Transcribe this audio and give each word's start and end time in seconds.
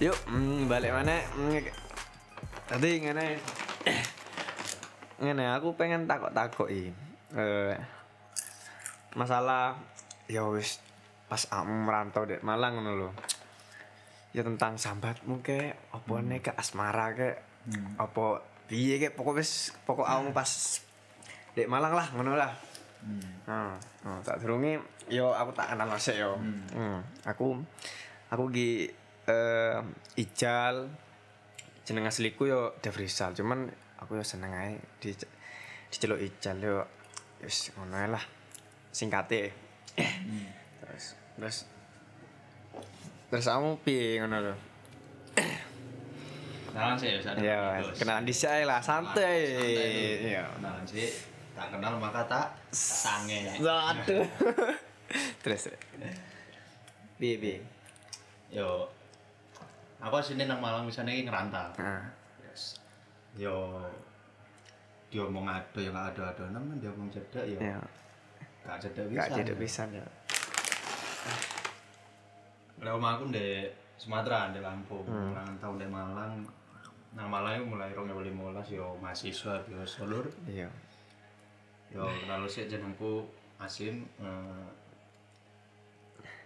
Yuk, 0.00 0.16
mm, 0.32 0.64
balik 0.64 0.96
mana? 0.96 1.20
Mm, 1.36 1.60
tadi 2.64 3.04
ngene. 3.04 3.36
ngene 5.20 5.44
aku 5.52 5.76
pengen 5.76 6.08
takok-takoki. 6.08 6.88
Eh 7.36 7.76
masalah 9.12 9.76
ya 10.24 10.48
wis 10.48 10.80
pas 11.28 11.44
aku 11.52 11.68
merantau 11.68 12.24
dek 12.24 12.40
Malang 12.40 12.80
ngono 12.80 12.96
lho. 12.96 13.10
Ya 14.32 14.40
tentang 14.40 14.80
sambatmu 14.80 15.44
ke 15.44 15.76
apa 15.92 16.14
nek 16.24 16.48
ke 16.48 16.50
asmara 16.56 17.12
ke 17.12 17.36
apa 18.00 18.40
piye 18.72 18.96
ke 18.96 19.12
pokok 19.12 19.36
wis 19.36 19.76
pokok 19.84 20.08
awakmu 20.08 20.32
pas 20.32 20.48
dek 21.52 21.68
Malang 21.68 21.92
lah 21.92 22.08
ngono 22.16 22.40
lah. 22.40 22.56
Hmm. 23.04 23.76
Oh, 24.08 24.16
tak 24.24 24.40
durunge 24.40 24.80
yo 25.12 25.36
aku 25.36 25.52
tak 25.52 25.76
kenal 25.76 25.92
sik 26.00 26.16
yo. 26.16 26.40
Hmm. 26.72 27.04
Aku 27.28 27.60
aku 28.32 28.48
gi 28.48 28.96
eh 29.30 29.78
Ijal 30.18 30.90
jeneng 31.86 32.06
asliku 32.10 32.50
yo 32.50 32.74
Devrisal, 32.82 33.32
cuman 33.34 33.70
aku 34.02 34.18
yo 34.18 34.24
seneng 34.26 34.52
ae 34.52 34.78
di 34.98 35.14
diceluk 35.90 36.18
Ijal 36.18 36.58
yo 36.58 36.82
wis 37.40 37.70
ngono 37.78 37.96
lah. 38.10 38.24
Singkate. 38.90 39.54
Terus 40.82 41.04
terus 41.38 41.56
terus 43.30 43.46
kamu 43.46 43.78
piye 43.86 44.18
ngono 44.20 44.36
lho? 44.42 44.54
Kenalan 46.70 46.94
sih 46.94 47.18
ya. 47.18 47.34
Ya, 47.38 47.58
kenalan 47.98 48.22
dhisik 48.22 48.46
ae 48.46 48.62
lah, 48.62 48.78
santai. 48.78 49.42
Iya. 50.22 50.46
Kenalan 50.54 50.86
sih, 50.86 51.10
tak 51.58 51.74
kenal 51.74 51.98
maka 51.98 52.22
tak 52.30 52.46
sange. 52.70 53.58
Waduh. 53.58 54.22
Terus. 55.42 55.74
Piye? 57.18 57.58
Yo, 58.54 58.86
aku 60.00 60.16
sini 60.24 60.48
nang 60.48 60.60
Malang 60.64 60.88
misalnya 60.88 61.12
ngerantau. 61.12 61.76
Nah. 61.76 62.04
Yes. 62.44 62.80
Yo, 63.36 63.84
dia 65.12 65.22
omong 65.26 65.46
ada 65.46 65.78
yang 65.78 65.94
gak 65.94 66.16
ada 66.16 66.22
ada 66.34 66.44
namun 66.56 66.80
dia 66.80 66.90
omong 66.90 67.10
cedak 67.12 67.44
yo. 67.46 67.58
Ya, 67.60 67.78
Gak 68.64 68.78
cedak 68.88 69.06
bisa. 69.10 69.20
gak 69.20 69.30
jadi 69.44 69.52
pisan 69.54 69.88
ya. 69.94 70.06
Lah 72.80 72.96
aku 72.96 73.28
di 73.28 73.68
Sumatera, 74.00 74.48
di 74.48 74.60
Lampung. 74.64 75.04
Hmm. 75.04 75.36
Ngerantau 75.36 75.76
di 75.76 75.84
Malang. 75.84 76.40
Nang 77.12 77.28
Malang 77.28 77.66
mulai 77.66 77.92
2015 77.92 78.78
yo 78.78 78.96
mahasiswa 79.02 79.60
biasa 79.66 80.08
lur. 80.08 80.24
Iya. 80.48 80.70
Yo 81.90 82.06
lalu 82.30 82.46
sih 82.46 82.70
jenengku 82.70 83.26
Asim 83.60 84.08
eh, 84.24 84.68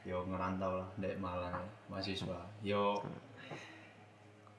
yo 0.02 0.26
ngerantau 0.26 0.82
lah 0.82 0.88
dari 0.98 1.14
Malang 1.20 1.62
mahasiswa. 1.86 2.42
Yo 2.64 2.98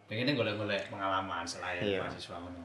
pengennya 0.05 0.33
golek-golek 0.33 0.87
pengalaman 0.87 1.43
selain 1.43 1.81
Iya. 1.81 1.99
mahasiswa 2.01 2.37
ngono. 2.37 2.61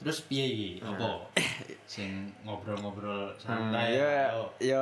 Terus 0.00 0.24
piye 0.24 0.44
iki? 0.48 0.70
Apa? 0.80 1.28
Sing 1.92 2.32
ngobrol-ngobrol 2.40 3.36
santai. 3.36 3.92
ya, 3.92 4.32
ya 4.56 4.80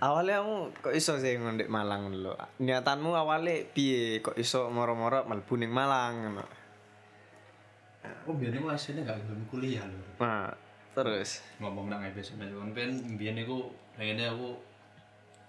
awalnya 0.00 0.42
kamu 0.42 0.56
kok 0.74 0.90
iso 0.90 1.14
sih 1.16 1.38
ngondek 1.38 1.70
Malang 1.70 2.10
dulu. 2.10 2.34
Niatanmu 2.58 3.14
awalnya 3.14 3.62
piye 3.70 4.18
kok 4.18 4.34
iso 4.34 4.66
moro-moro 4.68 5.22
mlebu 5.22 5.54
ning 5.54 5.70
Malang 5.70 6.12
ngono. 6.26 6.44
Aku 8.02 8.34
biyen 8.34 8.58
iku 8.58 8.68
asline 8.68 9.00
gak 9.00 9.22
gelem 9.22 9.46
kuliah 9.46 9.86
lho. 9.86 10.02
Nah, 10.18 10.50
terus 10.92 11.40
Ngomong 11.56 11.86
nang 11.88 12.02
episode 12.02 12.42
kan 12.42 12.68
ben 12.74 12.90
biyen 13.14 13.38
iku 13.38 13.70
pengennya 13.94 14.34
aku 14.34 14.58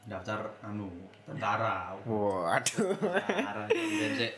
daftar 0.05 0.45
anu 0.61 0.93
tentara. 1.25 1.97
waduh. 2.05 2.93
Tentara 3.25 3.65
ben 3.65 4.11
sik 4.13 4.31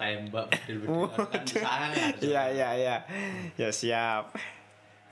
tembak 0.00 0.48
bedil-bedil 0.48 1.12
kan 1.28 1.44
sangar. 1.44 2.12
Iya 2.18 2.42
iya 2.50 2.68
iya. 2.74 2.96
Ya 3.54 3.68
siap. 3.68 4.32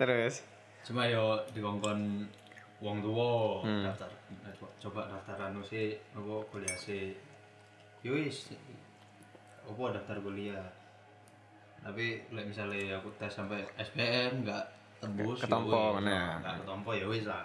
Terus 0.00 0.40
Cuma 0.80 1.04
yo 1.04 1.36
dikongkon 1.52 2.24
wong 2.80 3.04
tuwa 3.04 3.60
Hmm. 3.60 3.84
daftar 3.84 4.08
coba 4.80 5.10
daftar 5.10 5.52
anu 5.52 5.60
sih 5.60 5.92
apa 6.16 6.32
kuliah 6.48 6.72
sih. 6.72 7.12
Yo 8.00 8.16
wis 8.16 8.48
apa 9.62 9.82
daftar 9.92 10.16
kuliah. 10.24 10.64
Tapi 11.78 12.24
misalnya 12.32 12.96
aku 12.96 13.12
tes 13.20 13.28
sampai 13.28 13.60
SPM 13.76 14.42
enggak 14.42 14.64
tembus 14.98 15.44
Ketompo, 15.44 16.00
nah. 16.00 16.40
Enggak 16.40 16.64
ketompo 16.64 16.90
ya 16.96 17.06
wis 17.06 17.28
lah. 17.28 17.44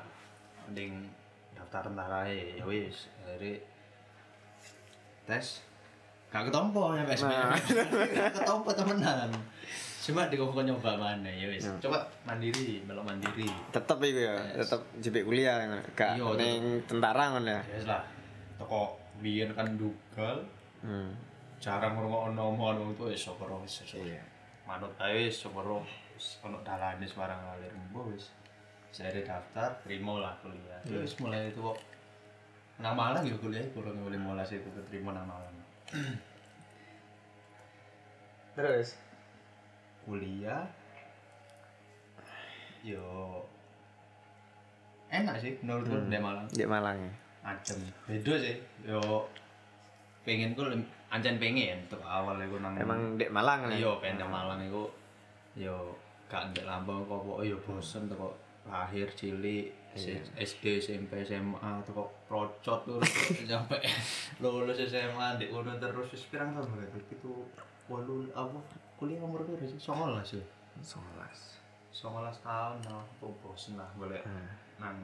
Mending 0.65 1.05
daftar 1.51 1.91
tentara 1.91 2.23
ya 2.29 2.63
wis. 2.63 3.11
Akhirnya 3.27 3.59
tes 5.25 5.61
gak 6.33 6.49
ketompo 6.49 6.97
ya. 6.97 7.05
Nah. 7.05 7.53
Gak 7.53 8.33
ketompo 8.33 8.73
temenan. 8.73 9.29
Cuma 10.03 10.27
dikongkon 10.27 10.67
nyoba 10.67 10.99
mana 10.99 11.29
ya 11.31 11.47
wis. 11.47 11.63
Coba 11.79 12.03
mandiri, 12.27 12.83
melok 12.83 13.07
mandiri. 13.07 13.47
tetep 13.71 14.01
iku 14.03 14.19
ya, 14.19 14.35
Yes. 14.35 14.67
tetep 14.67 14.81
jepit 14.99 15.23
kuliah. 15.23 15.63
Gak 15.95 16.19
Iya, 16.19 16.27
ning 16.35 16.81
tentara 16.89 17.31
ngono 17.31 17.47
ya. 17.47 17.61
Ya 17.63 17.75
wis 17.79 17.87
lah. 17.87 18.03
Toko 18.59 18.99
biyen 19.23 19.53
kan 19.55 19.77
dugal, 19.79 20.43
Hmm. 20.83 21.15
jarang 21.63 21.95
ngrungokno 21.95 22.41
omongan 22.51 22.75
wong 22.83 22.91
tuwa 22.99 23.07
wis 23.13 23.23
sapa 23.23 23.47
wis. 23.63 23.79
Iya. 23.95 24.19
Manut 24.67 24.91
ae 24.99 25.29
wis 25.31 25.39
sapa 25.39 25.63
wis 25.63 26.41
ono 26.43 26.59
dalane 26.67 27.05
sembarang 27.07 27.39
ngalir 27.39 27.71
mbo 27.93 28.11
wis. 28.11 28.35
Saya 28.91 29.09
daftar, 29.23 29.71
terima 29.87 30.19
lah 30.19 30.35
kuliah. 30.43 30.81
Ya 30.83 30.99
wis 30.99 31.15
mulai 31.23 31.47
itu 31.47 31.63
kok 31.63 31.79
nang 32.83 32.99
Malang 32.99 33.23
ya 33.23 33.37
kuliah 33.39 33.63
kurang 33.71 34.03
boleh 34.03 34.19
mulai 34.19 34.43
itu 34.43 34.67
keterima 34.67 35.15
nang 35.15 35.31
Malang. 35.31 35.62
Terus? 38.55 38.97
Kuliah? 40.03 40.67
Yo. 42.83 43.39
Enak 45.07 45.39
sih 45.39 45.55
menurutku 45.61 46.09
di 46.09 46.17
Malang. 46.17 46.45
di 46.49 46.65
Malang 46.65 46.97
ya. 46.99 47.13
adem. 47.45 47.79
Beda 48.09 48.33
sih 48.41 48.57
yo. 48.83 49.29
Pengen 50.25 50.55
ku 50.55 50.65
ancen 51.11 51.37
pengen 51.37 51.77
tuh 51.91 51.99
awal 52.01 52.39
iku 52.41 52.57
nang 52.57 52.73
Emang 52.75 53.19
di 53.19 53.27
Malang 53.29 53.69
ya. 53.69 53.77
iya 53.77 53.91
pengen 54.01 54.25
nang 54.25 54.31
Malang 54.33 54.59
iku. 54.65 54.89
Yo 55.53 55.93
gak 56.27 56.49
ndek 56.49 56.65
Lampung 56.65 57.05
kok 57.05 57.45
yo 57.45 57.55
bosen 57.61 58.09
tuh 58.09 58.17
kok. 58.17 58.35
Lahir 58.63 59.11
cilik 59.13 59.69
SD 59.93 60.63
SMP 60.81 61.21
SMA 61.21 61.71
tuh 61.85 61.93
kok 61.93 62.09
procot 62.25 62.79
tuh 62.85 62.97
sampai 63.49 63.81
lulus 64.41 64.77
SMA 64.89 65.37
di 65.37 65.53
kono 65.53 65.77
terus 65.77 66.09
wis 66.13 66.25
pirang 66.33 66.57
tahun 66.57 66.69
berarti? 66.73 66.99
Itu 67.13 67.45
walu 67.87 68.29
apa? 68.33 68.57
Kuliah 68.97 69.21
umur 69.21 69.45
berapa 69.45 69.65
sih? 69.65 69.77
Songolas 69.77 70.33
ya 70.33 70.43
Songolas. 70.81 71.61
songolas 71.93 72.41
tahun 72.41 72.81
nah 72.89 73.05
aku 73.05 73.29
bosen 73.45 73.77
lah 73.77 73.85
golek 73.93 74.25
nang 74.81 74.97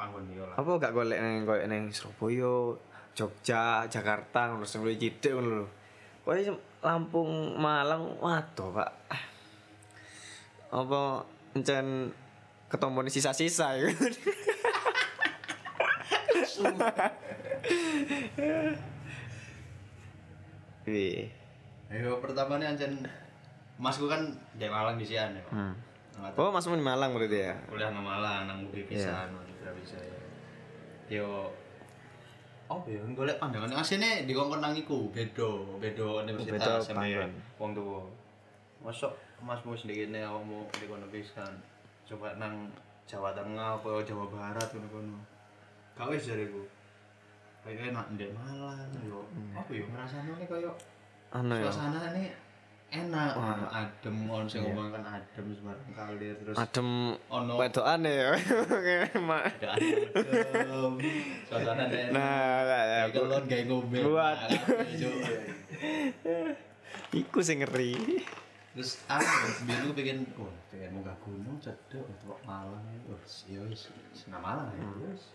panggon 0.00 0.24
dia 0.32 0.40
lah. 0.40 0.56
Apa 0.56 0.80
gak 0.80 0.96
golek 0.96 1.20
neng 1.20 1.44
koyo 1.44 1.68
neng 1.68 1.92
Surabaya, 1.92 2.72
Jogja, 3.12 3.84
Jakarta 3.84 4.48
ngono 4.48 4.64
sing 4.64 4.80
luwih 4.80 4.96
cilik 4.96 5.36
ngono 5.36 5.50
lho. 5.60 5.66
Koyo 6.24 6.56
Lampung, 6.82 7.54
Malang, 7.62 8.18
waduh, 8.18 8.74
Pak. 8.74 8.90
Apa 10.74 11.22
encen 11.54 12.10
ketemu 12.72 13.04
sisa-sisa 13.12 13.76
ya. 13.76 13.92
Wih. 20.88 21.28
Ayo 21.92 22.16
pertama 22.24 22.56
nih 22.56 22.72
ancen 22.72 23.04
masku 23.76 24.08
kan 24.08 24.32
di 24.56 24.64
Malang 24.72 24.96
di 24.96 25.04
Sian 25.04 25.36
ya. 25.36 25.44
Hmm. 25.52 25.76
Oh, 26.36 26.48
masmu 26.48 26.80
di 26.80 26.84
Malang 26.84 27.12
berarti 27.12 27.52
ya? 27.52 27.54
kuliah 27.68 27.92
nang 27.92 28.04
Malang 28.04 28.48
nang 28.48 28.58
UGI 28.68 28.88
pisan 28.88 29.28
yeah. 29.36 29.72
bisa 29.76 29.96
ya. 30.00 30.18
Yo 31.20 31.52
Oh, 32.72 32.80
ya 32.88 33.04
golek 33.12 33.36
pandangan 33.36 33.84
asine 33.84 34.24
dikongkon 34.24 34.64
nang 34.64 34.72
iku, 34.72 35.12
beda, 35.12 35.76
beda 35.76 36.24
beda 36.24 36.24
universitas 36.24 36.88
sama 36.88 37.04
wong 37.60 37.76
tuwa. 37.76 38.08
Masuk 38.80 39.12
masmu 39.44 39.76
sendiri 39.76 40.08
nih 40.08 40.24
awakmu 40.24 40.64
di 40.72 40.88
kono 40.88 41.04
pisan. 41.12 41.52
Coba 42.12 42.36
nang 42.36 42.68
Jawa 43.08 43.32
Tengah 43.32 43.80
apa 43.80 44.04
Jawa 44.04 44.28
Barat 44.28 44.68
ngono-ngono. 44.68 45.16
Gak 45.96 46.12
wis 46.12 46.28
jariku. 46.28 46.60
Kayak 47.64 47.96
enak 47.96 48.06
ndek 48.12 48.36
Malang 48.36 48.92
yo. 49.00 49.24
Apa 49.56 49.70
yo 49.72 49.88
ngrasane 49.88 50.44
koyo 50.44 50.76
Anu 51.32 51.56
ya. 51.56 51.64
suasana 51.72 52.12
ini 52.12 52.28
enak 52.92 53.32
ono 53.32 53.64
adem 53.72 54.16
ono 54.28 54.44
sing 54.44 54.68
ngomong 54.68 54.92
kan 54.92 55.00
adem 55.16 55.48
sembarang 55.56 55.92
kalir 55.96 56.36
terus 56.36 56.52
Adem 56.60 57.16
ono 57.32 57.52
wedokan 57.56 58.04
ya. 58.04 58.36
Mak. 59.16 59.44
adem 59.64 60.92
suasana 61.48 61.88
enak 61.88 62.12
Nah, 62.12 62.60
lah, 62.68 62.82
ya, 62.84 63.00
kelon 63.08 63.48
kayak 63.48 63.64
ngombe 63.72 63.96
Buat. 64.04 64.36
Iku 67.16 67.40
sing 67.40 67.64
ngeri. 67.64 67.96
Terus 68.72 69.04
aku 69.04 69.68
biar 69.68 69.84
lu 69.84 69.92
pengen 69.92 70.24
oh 70.40 70.48
pengen 70.72 70.96
munggah 70.96 71.16
gunung 71.20 71.60
cedek 71.60 72.00
untuk 72.00 72.40
Malang 72.48 72.80
oh 73.08 73.20
iya 73.44 73.60
wis 73.68 73.92
wis 73.92 74.28
nang 74.32 74.40
Malang 74.40 74.72
ya 74.72 74.88
wis 75.08 75.32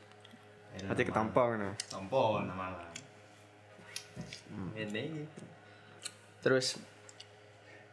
Berarti 0.78 1.02
nang 1.02 1.10
ketampo 1.10 1.42
ngono. 1.42 1.70
Malang. 1.74 1.90
Tampo 1.90 2.22
nang 2.44 2.58
Malang 2.58 2.92
Ini. 4.78 5.06
Terus 6.42 6.78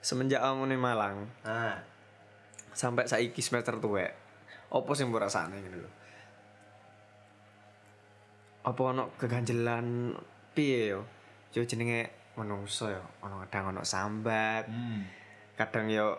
semenjak 0.05 0.45
kamu 0.45 0.69
nih 0.69 0.81
Malang 0.81 1.29
Ah, 1.45 1.81
sampai 2.77 3.09
saiki 3.09 3.41
semester 3.41 3.81
tuwek, 3.81 4.13
opo 4.69 4.93
sing 4.93 5.09
mbok 5.09 5.25
rasane 5.25 5.61
ngene 5.61 5.79
lho. 5.81 5.91
Apa 8.65 8.81
ono 8.81 9.13
keganjelan 9.17 10.13
piye 10.53 10.93
yo? 10.97 11.05
Yo 11.53 11.65
jenenge 11.65 12.33
menungso 12.37 12.91
yo, 12.91 13.05
ono 13.25 13.41
kadang 13.47 13.77
ono 13.77 13.83
sambat, 13.87 14.69
hmm. 14.69 15.24
Kadang 15.55 15.87
yo 15.87 16.19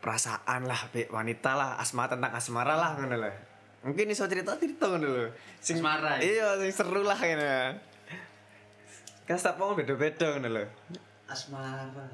perasaan 0.00 0.64
lah 0.64 0.80
be 0.90 1.04
wanita 1.12 1.54
lah 1.54 1.70
asma 1.76 2.08
tentang 2.08 2.32
asmara 2.32 2.74
lah 2.74 2.96
ngono 2.96 3.16
lho. 3.20 3.32
Mungkin 3.84 4.12
iso 4.12 4.24
cerita-cerita 4.24 4.88
ngono 4.88 5.08
lho. 5.08 5.26
Sing 5.60 5.80
Asmara, 5.80 6.16
ya? 6.20 6.24
Iya, 6.24 6.48
sing 6.64 6.72
seru 6.72 7.04
lah 7.04 7.20
ngene. 7.20 7.76
Kan 9.28 9.36
setiap 9.36 9.60
wong 9.60 9.76
beda-beda 9.76 10.36
ngono 10.36 10.48
lho. 10.48 10.64
Asmara. 11.28 12.08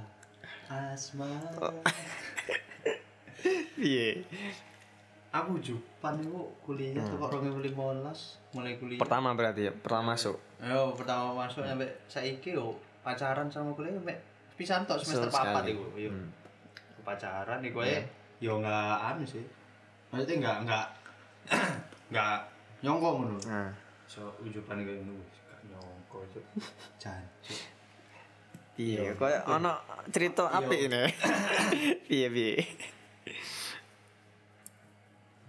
Asmara. 0.66 1.50
Oh. 1.62 1.74
Piye? 3.78 4.26
Aku 5.30 5.60
Jupan 5.60 6.16
itu 6.16 6.32
kuliah 6.64 6.96
tuh 7.04 7.20
kok 7.20 7.38
2015 7.38 8.56
mulai 8.56 8.72
kuliah. 8.80 8.98
Pertama 8.98 9.36
berarti 9.36 9.68
ya, 9.68 9.72
pertama 9.74 10.16
masuk. 10.16 10.40
Yo 10.64 10.96
pertama 10.96 11.36
masuk 11.36 11.62
sampai 11.62 11.92
saiki 12.08 12.56
yo 12.56 12.72
pacaran 13.04 13.46
sama 13.52 13.76
kuliah 13.76 13.92
sampai 14.00 14.16
pisan 14.56 14.88
tok 14.88 14.98
semester 14.98 15.28
papat 15.28 15.68
iku. 15.70 15.84
Yo. 15.94 16.10
Pacaran 17.04 17.60
iku 17.62 17.84
ya 17.84 18.00
yo 18.40 18.58
enggak 18.58 18.96
anu 19.14 19.22
sih. 19.24 19.44
Maksudnya 20.10 20.34
enggak 20.40 20.56
enggak 20.64 20.86
enggak 22.10 22.36
nyongko 22.84 23.08
ngono. 23.20 23.36
Nah, 23.46 23.70
So 24.06 24.32
ujupan 24.40 24.80
iku 24.80 24.92
ngono 24.96 25.14
gak 25.20 25.60
nyongko 25.70 26.18
cuk. 26.32 26.44
Jancuk. 27.02 27.60
piye? 28.76 29.16
Kayak 29.16 29.48
ono 29.48 29.72
cerita 30.12 30.52
apik 30.52 30.80
ini. 30.88 31.02
Piye 32.08 32.28
piye? 32.28 32.60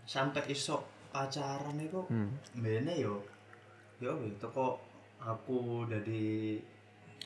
Sampai 0.08 0.48
iso 0.48 0.88
pacaran 1.12 1.76
iku 1.76 2.08
Hmm. 2.08 2.32
Bene 2.56 2.96
yo. 2.96 3.20
Yo 4.00 4.16
toko 4.40 4.80
aku 5.20 5.84
dari 5.92 6.56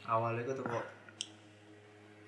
awal 0.09 0.41
itu 0.41 0.55
toko 0.57 0.81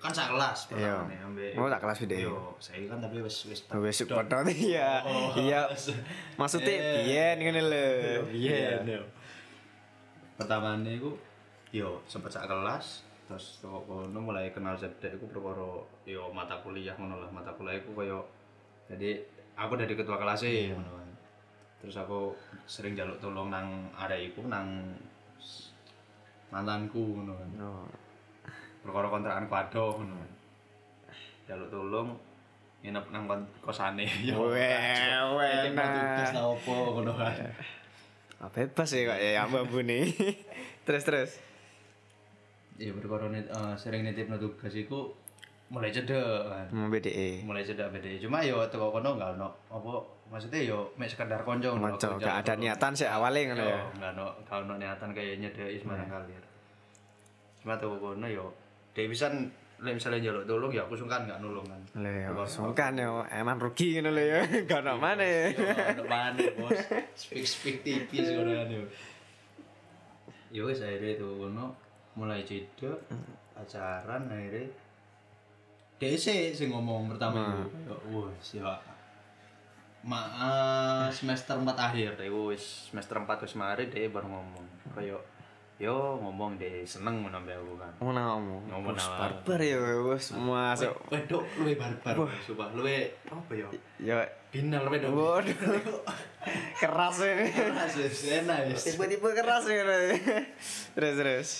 kan 0.04 0.12
sak 0.12 0.36
kelas 0.36 0.58
Iya. 0.68 1.00
pertama 1.00 1.08
nih 1.08 1.18
ambek 1.24 1.50
Oh, 1.56 1.68
sak 1.72 1.80
kelas 1.80 1.98
video. 2.04 2.18
Yo, 2.20 2.36
saya 2.60 2.84
kan 2.92 2.98
tapi 3.00 3.16
wis 3.24 3.36
wis 3.48 3.60
Wes 3.72 3.98
padha 4.04 4.44
iya. 4.52 5.00
Oh. 5.00 5.32
Iya. 5.32 5.64
Maksudnya 6.40 6.76
biyen 7.00 7.36
ngene 7.40 7.62
lho. 7.64 7.88
Iya. 8.28 9.00
Pertama 10.36 10.76
nih 10.84 11.00
aku 11.00 11.16
yo 11.72 12.04
sempet 12.04 12.28
sak 12.36 12.44
kelas 12.44 13.08
terus 13.24 13.64
toko 13.64 13.80
kono 13.88 14.20
mulai 14.20 14.52
kenal 14.52 14.76
sedek 14.76 15.16
aku 15.16 15.32
perkara 15.32 15.80
yo 16.04 16.28
mata 16.28 16.60
kuliah 16.60 16.92
ngono 17.00 17.24
lah 17.24 17.30
mata 17.32 17.48
kuliah 17.56 17.80
aku 17.80 17.96
koyo 17.96 18.20
jadi 18.84 19.16
aku 19.56 19.80
dari 19.80 19.96
ketua 19.96 20.20
kelas 20.20 20.44
e 20.44 20.68
ngono 20.68 21.00
kan. 21.00 21.08
Terus 21.80 21.96
aku 21.96 22.36
sering 22.68 22.92
jaluk 22.92 23.16
tolong 23.24 23.48
nang 23.48 23.88
arek 23.96 24.36
iku 24.36 24.44
nang 24.52 24.92
mantanku 26.52 27.00
ngono 27.16 27.32
kan. 27.40 27.50
Oh. 27.64 27.88
Perkara 28.84 29.08
kontrakan 29.08 29.48
kuado 29.48 29.96
ngono. 29.96 30.16
Jaluk 31.48 31.68
tolong 31.72 32.08
nginep 32.84 33.04
nang 33.08 33.24
kosane 33.64 34.04
yo. 34.28 34.52
Weh, 34.52 35.72
Nitip 35.72 35.80
tugas 35.80 36.30
nah. 36.36 36.44
lah 36.44 36.44
opo 36.52 37.00
ngono 37.00 37.12
kan. 37.16 37.32
Bebas 38.52 38.92
ya 38.92 39.00
kok 39.08 39.18
ya 39.18 39.30
ambu 39.48 39.80
nih. 39.80 40.04
terus 40.86 41.02
terus. 41.08 41.30
Iya 42.76 42.92
perkara 42.92 43.32
eh, 43.32 43.74
sering 43.80 44.04
nitip 44.04 44.28
tugas 44.36 44.76
iku 44.76 45.16
mulai 45.72 45.88
cedek 45.88 46.44
kan. 46.44 46.66
Mau 46.76 46.92
BDE. 46.92 47.40
Mulai 47.48 47.64
cedek 47.64 47.88
beda. 47.88 48.08
Cuma 48.20 48.44
yo 48.44 48.60
teko 48.68 48.92
kono 48.92 49.16
enggak 49.16 49.32
ono 49.40 49.48
apa 49.72 49.92
maksudnya 50.28 50.60
yo 50.60 50.92
mek 51.00 51.08
sekedar 51.08 51.40
konco 51.40 51.72
ngono. 51.72 51.96
Moco 51.96 52.04
aku 52.04 52.20
gak 52.20 52.44
ada 52.44 52.54
niatan 52.60 52.92
sih 52.92 53.08
awalnya 53.08 53.56
ngono 53.56 53.64
ya. 53.64 53.80
enggak 53.96 54.10
ono 54.12 54.26
enggak 54.44 54.58
ono 54.60 54.74
niatan 54.76 55.08
kayak 55.16 55.34
nyedeki 55.40 55.80
sembarang 55.80 56.08
kali. 56.12 56.32
Cuma 57.64 57.74
teko 57.80 57.96
kono 57.96 58.26
yo 58.28 58.52
dia 58.94 59.10
bisa 59.10 59.26
lek 59.82 60.00
misalnya 60.00 60.30
jaluk 60.30 60.46
tolong 60.46 60.70
ya 60.70 60.86
aku 60.86 60.94
sungkan 60.96 61.26
enggak 61.26 61.42
nulung 61.42 61.66
kan. 61.66 61.82
Ya, 61.98 62.30
Kalau- 62.30 62.46
sungkan 62.46 62.94
ya 62.94 63.10
emang 63.34 63.58
rugi 63.58 63.98
ngono 63.98 64.14
lho 64.14 64.22
ya. 64.22 64.40
Gak 64.70 64.80
ono 64.80 64.96
mana 64.96 65.20
ya. 65.20 65.50
Yo, 65.92 66.06
mana 66.06 66.40
bos? 66.56 66.72
Speak 67.20 67.44
speak 67.44 67.76
tipis 67.82 68.32
ngono 68.32 68.54
kan 68.54 68.68
yo. 68.70 68.82
Yo 70.54 70.70
wis 70.70 70.80
akhirnya 70.80 71.18
itu 71.18 71.26
kono 71.26 71.74
mulai 72.14 72.46
cedek 72.46 72.94
pacaran 73.52 74.30
akhirnya 74.30 74.70
DC 75.98 76.54
sing 76.54 76.70
ngomong 76.70 77.10
pertama 77.10 77.58
itu. 77.58 77.66
Yo 77.90 78.30
wis 78.30 78.62
ya. 78.62 78.78
Ma 80.06 80.20
eh, 80.30 81.06
semester 81.10 81.58
4 81.58 81.66
akhir 81.66 82.14
deh 82.14 82.30
wis 82.30 82.88
semester 82.94 83.18
4 83.18 83.26
wis 83.42 83.58
mari 83.58 83.90
deh 83.90 84.06
baru 84.06 84.30
ngomong. 84.30 84.64
Kayak 84.94 85.18
yo 85.84 86.16
ngomong 86.16 86.56
deh 86.56 86.80
seneng 86.88 87.20
ngono 87.20 87.36
ambek 87.44 87.60
aku 87.60 87.74
kan. 87.76 87.92
Ngomong. 88.00 88.62
Ngomong 88.72 88.96
Wes 88.96 89.04
awal. 89.04 89.20
barbar 89.20 89.60
ya 89.60 89.76
wes 90.08 90.24
masuk. 90.32 90.94
Wedok 91.12 91.44
luwe 91.60 91.72
barbar, 91.76 92.14
sumpah 92.40 92.68
luwe 92.72 93.12
apa 93.28 93.52
yo? 93.52 93.68
Ya 94.00 94.24
Binal 94.48 94.88
wedok. 94.88 95.12
waduh. 95.12 95.54
keras 96.80 97.18
ini. 97.20 97.46
Keras 97.52 97.92
wis 98.00 98.18
enak 98.32 98.58
wis. 98.72 98.82
Tipe-tipe 98.88 99.28
keras 99.36 99.64
ngono. 99.68 99.96
Terus 100.96 101.14
terus. 101.20 101.50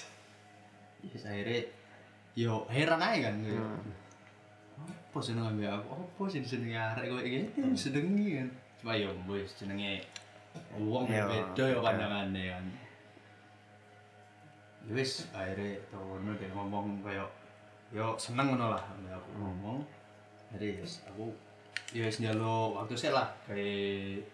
Yes, 1.04 1.28
akhirnya 1.28 1.68
yo 2.32 2.64
heran 2.72 2.98
aja 2.98 3.28
kan 3.28 3.34
gitu. 3.44 3.60
Apa 4.80 5.18
sih 5.20 5.36
ngambil 5.36 5.68
aku? 5.68 5.88
Apa 5.94 6.22
sih 6.26 6.40
disenengi 6.40 6.74
arek 6.74 7.06
kowe 7.12 7.20
iki? 7.22 7.40
Disenengi 7.60 8.28
kan. 8.40 8.48
Cuma 8.80 8.92
yo 8.96 9.12
wis 9.28 9.52
jenenge 9.54 10.00
wong 10.74 11.06
Yo, 11.10 11.26
beda 11.28 11.64
yo 11.66 11.78
pandangannya 11.82 12.42
kan. 12.56 12.64
Ya 14.84 14.92
Wis 14.92 15.28
akhirnya 15.32 15.81
tono 15.88 16.32
dia 16.36 16.48
ngomong 16.52 17.00
kayak 17.00 17.28
yo 17.94 18.16
seneng 18.20 18.52
ngono 18.52 18.75
lah 18.75 18.82
aku 18.84 19.31
ngomong. 19.40 19.78
Jadi 20.55 20.84
yes, 20.84 21.05
aku 21.08 21.32
yo 21.94 22.05
wis 22.05 22.20
njaluk 22.20 22.74
waktu 22.76 22.94
sih 22.94 23.10
lah 23.12 23.29
kayak 23.46 24.24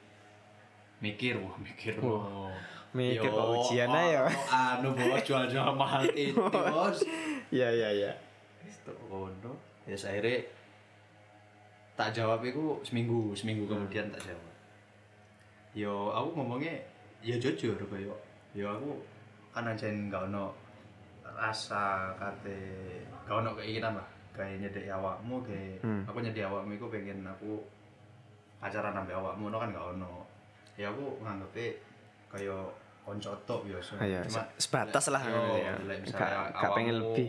mikir 1.01 1.41
wah 1.41 1.57
mikir 1.57 1.97
wah 2.05 2.53
mikir 2.93 3.31
Yo, 3.31 3.33
kok 3.33 3.49
ujian 3.57 3.89
ya. 3.89 4.27
anu 4.51 4.93
bos 4.97 5.23
jual-jual 5.25 5.73
mahal 5.73 6.05
itu 6.13 6.37
bos 6.37 6.99
Iya 7.51 7.69
iya 7.73 7.89
iya. 7.91 8.13
itu 8.63 8.93
kono 9.09 9.57
ya 9.89 9.97
akhirnya 9.97 10.45
tak 11.97 12.13
jawab 12.15 12.45
itu 12.45 12.79
seminggu 12.85 13.33
seminggu 13.35 13.65
kemudian 13.67 14.13
tak 14.13 14.23
jawab 14.31 14.53
yo 15.73 16.13
aku 16.13 16.29
ngomongnya 16.37 16.77
ya 17.25 17.37
jujur 17.41 17.77
kayak 17.77 18.13
yo 18.53 18.67
aku 18.67 18.91
kan 19.51 19.67
aja 19.67 19.87
nggak 19.87 20.23
ono 20.27 20.55
rasa 21.25 21.83
kate 22.15 22.59
nggak 23.25 23.37
ono 23.37 23.51
keinginan 23.55 23.95
lah 23.95 24.09
kayak 24.31 24.57
nyedek 24.59 24.87
awakmu 24.89 25.43
kayak 25.43 25.79
Hmm. 25.81 26.03
aku 26.05 26.19
nyedek 26.21 26.45
awakmu 26.45 26.73
itu 26.73 26.87
pengen 26.87 27.25
aku 27.25 27.59
pacaran 28.57 28.93
sampai 28.93 29.13
awakmu 29.13 29.49
no 29.49 29.57
kan 29.57 29.69
nggak 29.69 29.87
ono 29.93 30.23
ya 30.75 30.89
aku 30.89 31.19
nganggepnya 31.19 31.67
kayak 32.29 32.63
konco 33.01 33.33
tok 33.43 33.65
biasa 33.65 33.97
Ah, 33.97 34.07
iya, 34.07 34.21
se- 34.25 34.53
sebatas 34.57 35.09
lah 35.09 35.19
yo, 35.21 35.57
ya. 35.57 35.73
misalnya 35.81 36.53
gak 36.53 36.71
pengen 36.71 36.97
lebih. 36.97 37.29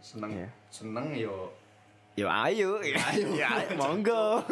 seneng 0.00 0.30
Iya. 0.32 0.48
seneng 0.68 1.06
yo 1.12 1.50
Yo 2.14 2.30
ayo. 2.30 2.78
Ayo. 2.78 3.26
Ya 3.42 3.50
monggo. 3.74 4.38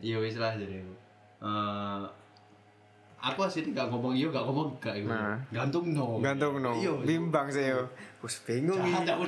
iya 0.00 0.16
wis 0.18 0.36
lah 0.36 0.54
jadi 0.54 0.80
Eh, 1.42 2.02
aku 3.22 3.46
asli 3.46 3.70
gak 3.70 3.86
ngomong 3.86 4.10
iya 4.10 4.26
gak 4.28 4.42
ngomong 4.42 4.74
gak 4.76 4.98
iya 4.98 5.06
Nah. 5.06 5.38
gantung 5.54 5.94
no 5.94 6.18
Gantung 6.18 6.58
no. 6.58 6.74
iya 6.74 6.90
Bimbang 7.00 7.46
sih 7.46 7.70
yo. 7.70 7.86
Wes 8.18 8.42
bingung. 8.42 8.76
Jahat 8.76 9.06
iki. 9.06 9.14
aku 9.14 9.24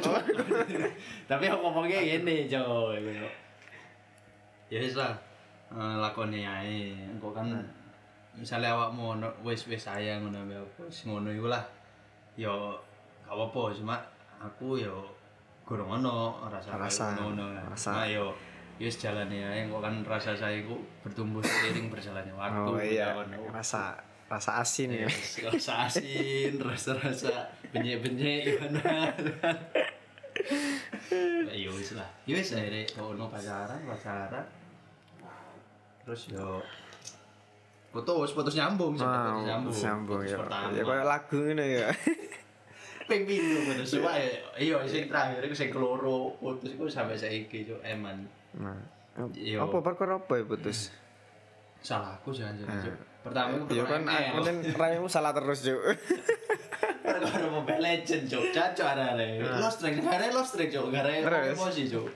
tapi 1.30 1.44
aku 1.46 1.58
ngomongnya 1.62 2.02
gini 2.02 2.44
cok 2.44 2.98
ya 4.68 4.78
wis 4.78 4.96
lah 4.96 5.14
Eh, 5.74 5.96
lakoni 5.98 6.46
ae 6.46 6.94
engko 7.10 7.34
kan 7.34 7.50
misalnya 8.30 8.70
awakmu 8.70 9.18
ono 9.18 9.26
wis 9.42 9.66
wis 9.66 9.82
sayang 9.82 10.22
ngono 10.22 10.46
aku 10.46 10.86
wis 10.86 11.02
ngono 11.02 11.34
iku 11.34 11.50
lah 11.50 11.66
yo 12.38 12.78
gak 13.26 13.34
apa-apa 13.34 13.74
cuma 13.74 13.98
aku 14.38 14.78
yo 14.78 15.02
kurang 15.66 15.98
ono 15.98 16.38
rasa 16.46 16.78
Rasa, 16.78 17.06
ngono 17.18 17.50
rasa. 17.66 17.90
Nah, 17.90 18.06
yo 18.06 18.30
yo 18.75 18.87
wis 18.87 18.99
jalane 18.99 19.38
ae 19.38 19.64
engko 19.64 19.78
kan 19.78 20.02
rasa 20.02 20.35
saya 20.35 20.59
iku 20.59 20.75
bertumbuh 21.00 21.38
seiring 21.40 21.87
berjalannya 21.88 22.35
waktu 22.35 22.71
Oh 22.71 22.78
iya. 22.78 23.14
Rasa 23.54 23.95
rasa 24.26 24.59
asin 24.59 24.90
ya. 24.90 25.07
Yes, 25.07 25.38
rasa 25.47 25.73
asin, 25.87 26.59
rasa-rasa 26.66 27.47
benyek-benyek 27.71 28.59
gimana. 28.59 29.14
ya 31.54 31.71
wis 31.71 31.95
lah. 31.95 32.09
Ya 32.26 32.35
wis 32.35 32.50
akhirnya 32.50 32.83
ono 32.99 33.31
pacaran, 33.31 33.81
pacaran. 33.87 34.45
Terus 36.04 36.23
yo 36.35 36.59
putus 37.95 38.35
putus 38.35 38.59
nyambung 38.59 38.99
sih 38.99 39.07
Ah, 39.07 39.31
putus 39.38 39.47
nyambung 39.47 39.71
sambung 39.75 40.19
Putus 40.19 40.35
ya. 40.35 40.38
pertama 40.43 40.66
Ya 40.75 40.83
kayak 40.83 41.07
lagu 41.07 41.37
ngene 41.38 41.66
ya. 41.78 41.88
ping 43.09 43.23
pindho 43.23 43.59
putus 43.71 43.90
ya 43.95 44.11
iya 44.59 44.76
sing 44.88 45.07
terakhir 45.07 45.45
iku 45.47 45.54
sing 45.54 45.71
keloro 45.71 46.35
putus 46.43 46.75
iku 46.75 46.88
sampai 46.90 47.14
saiki 47.14 47.69
cuk 47.69 47.78
eman 47.87 48.25
Nah. 48.58 48.78
Iya. 49.34 49.62
Apa 49.62 49.78
perkara 49.82 50.18
apa 50.18 50.32
ya 50.38 50.44
putus? 50.46 50.90
salahku 51.84 52.32
jangan-jangan 52.32 52.80
cuk 52.80 52.96
pertama 53.20 53.61
iku 53.61 53.64
Ya 53.76 53.84
kan 53.84 54.02
perkara 54.08 54.32
mungkin 54.32 54.73
raimu 54.73 55.08
salah 55.08 55.32
terus, 55.37 55.61
Cuk. 55.64 55.80
perkara 57.04 57.46
Mobile 57.52 57.80
Legend 57.84 58.25
cuk. 58.25 58.44
Caco 58.56 58.82
arek 58.88 59.44
lost 59.61 59.84
track 59.84 60.00
arek 60.00 60.30
lost 60.32 60.50
track 60.56 60.73
cuk. 60.73 60.88
Arek 60.92 61.52
emosi 61.52 61.92
cuk. 61.92 62.08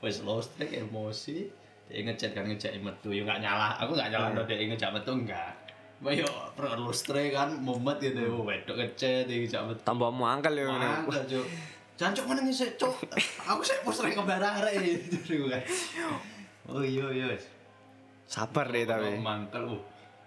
Wis 0.00 0.24
lost 0.24 0.56
track 0.56 0.72
emosi. 0.72 1.48
Dia 1.92 2.00
ngechat 2.08 2.32
kan 2.32 2.48
ngejak 2.48 2.80
metu. 2.80 3.12
Yo 3.12 3.28
gak 3.28 3.44
nyalah 3.44 3.76
aku 3.76 3.92
gak 3.92 4.08
nyalah 4.08 4.32
no 4.32 4.44
dia 4.48 4.56
ngejak 4.56 4.94
metu 4.94 5.12
enggak 5.12 5.52
Mbak 6.00 6.12
yo 6.16 6.28
perlu 6.56 6.88
lost 6.88 7.04
track 7.04 7.28
kan 7.36 7.52
mumet 7.60 8.00
gitu. 8.00 8.20
Yo 8.24 8.40
wedok 8.44 8.80
ngechat 8.80 9.28
dia 9.28 9.36
ngejak 9.36 9.62
metu. 9.68 9.80
Tambahmu 9.84 10.24
angkel 10.24 10.56
ya 10.56 10.64
ngene. 10.64 10.88
Mangkel 11.04 11.44
cuk 12.00 12.08
Jancuk 12.08 12.24
mana 12.32 12.40
nih 12.40 12.54
sih 12.56 12.72
cuk 12.80 12.96
aku 13.44 13.60
sih 13.60 13.76
post 13.84 14.00
rank 14.00 14.16
kebarang 14.16 14.64
arek 14.64 15.04
gitu 15.04 15.52
kan 15.52 15.60
oh 16.72 16.80
iya 16.80 17.12
iya. 17.12 17.36
Sabar 18.24 18.72
deh 18.72 18.88
tapi. 18.88 19.20
mangkel 19.20 19.68
uh 19.68 19.82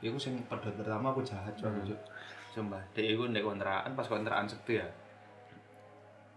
iku 0.05 0.19
sing 0.21 0.37
pedot 0.45 0.69
pertama 0.77 1.09
aku 1.09 1.25
jahat 1.25 1.49
cuk 1.57 1.73
cuk 1.81 1.97
sumpah 2.53 2.77
dek 2.93 3.17
iku 3.17 3.25
ndek 3.25 3.41
kontrakan 3.41 3.97
pas 3.97 4.05
kontrakan 4.05 4.45
sepi 4.45 4.77
ya 4.77 4.85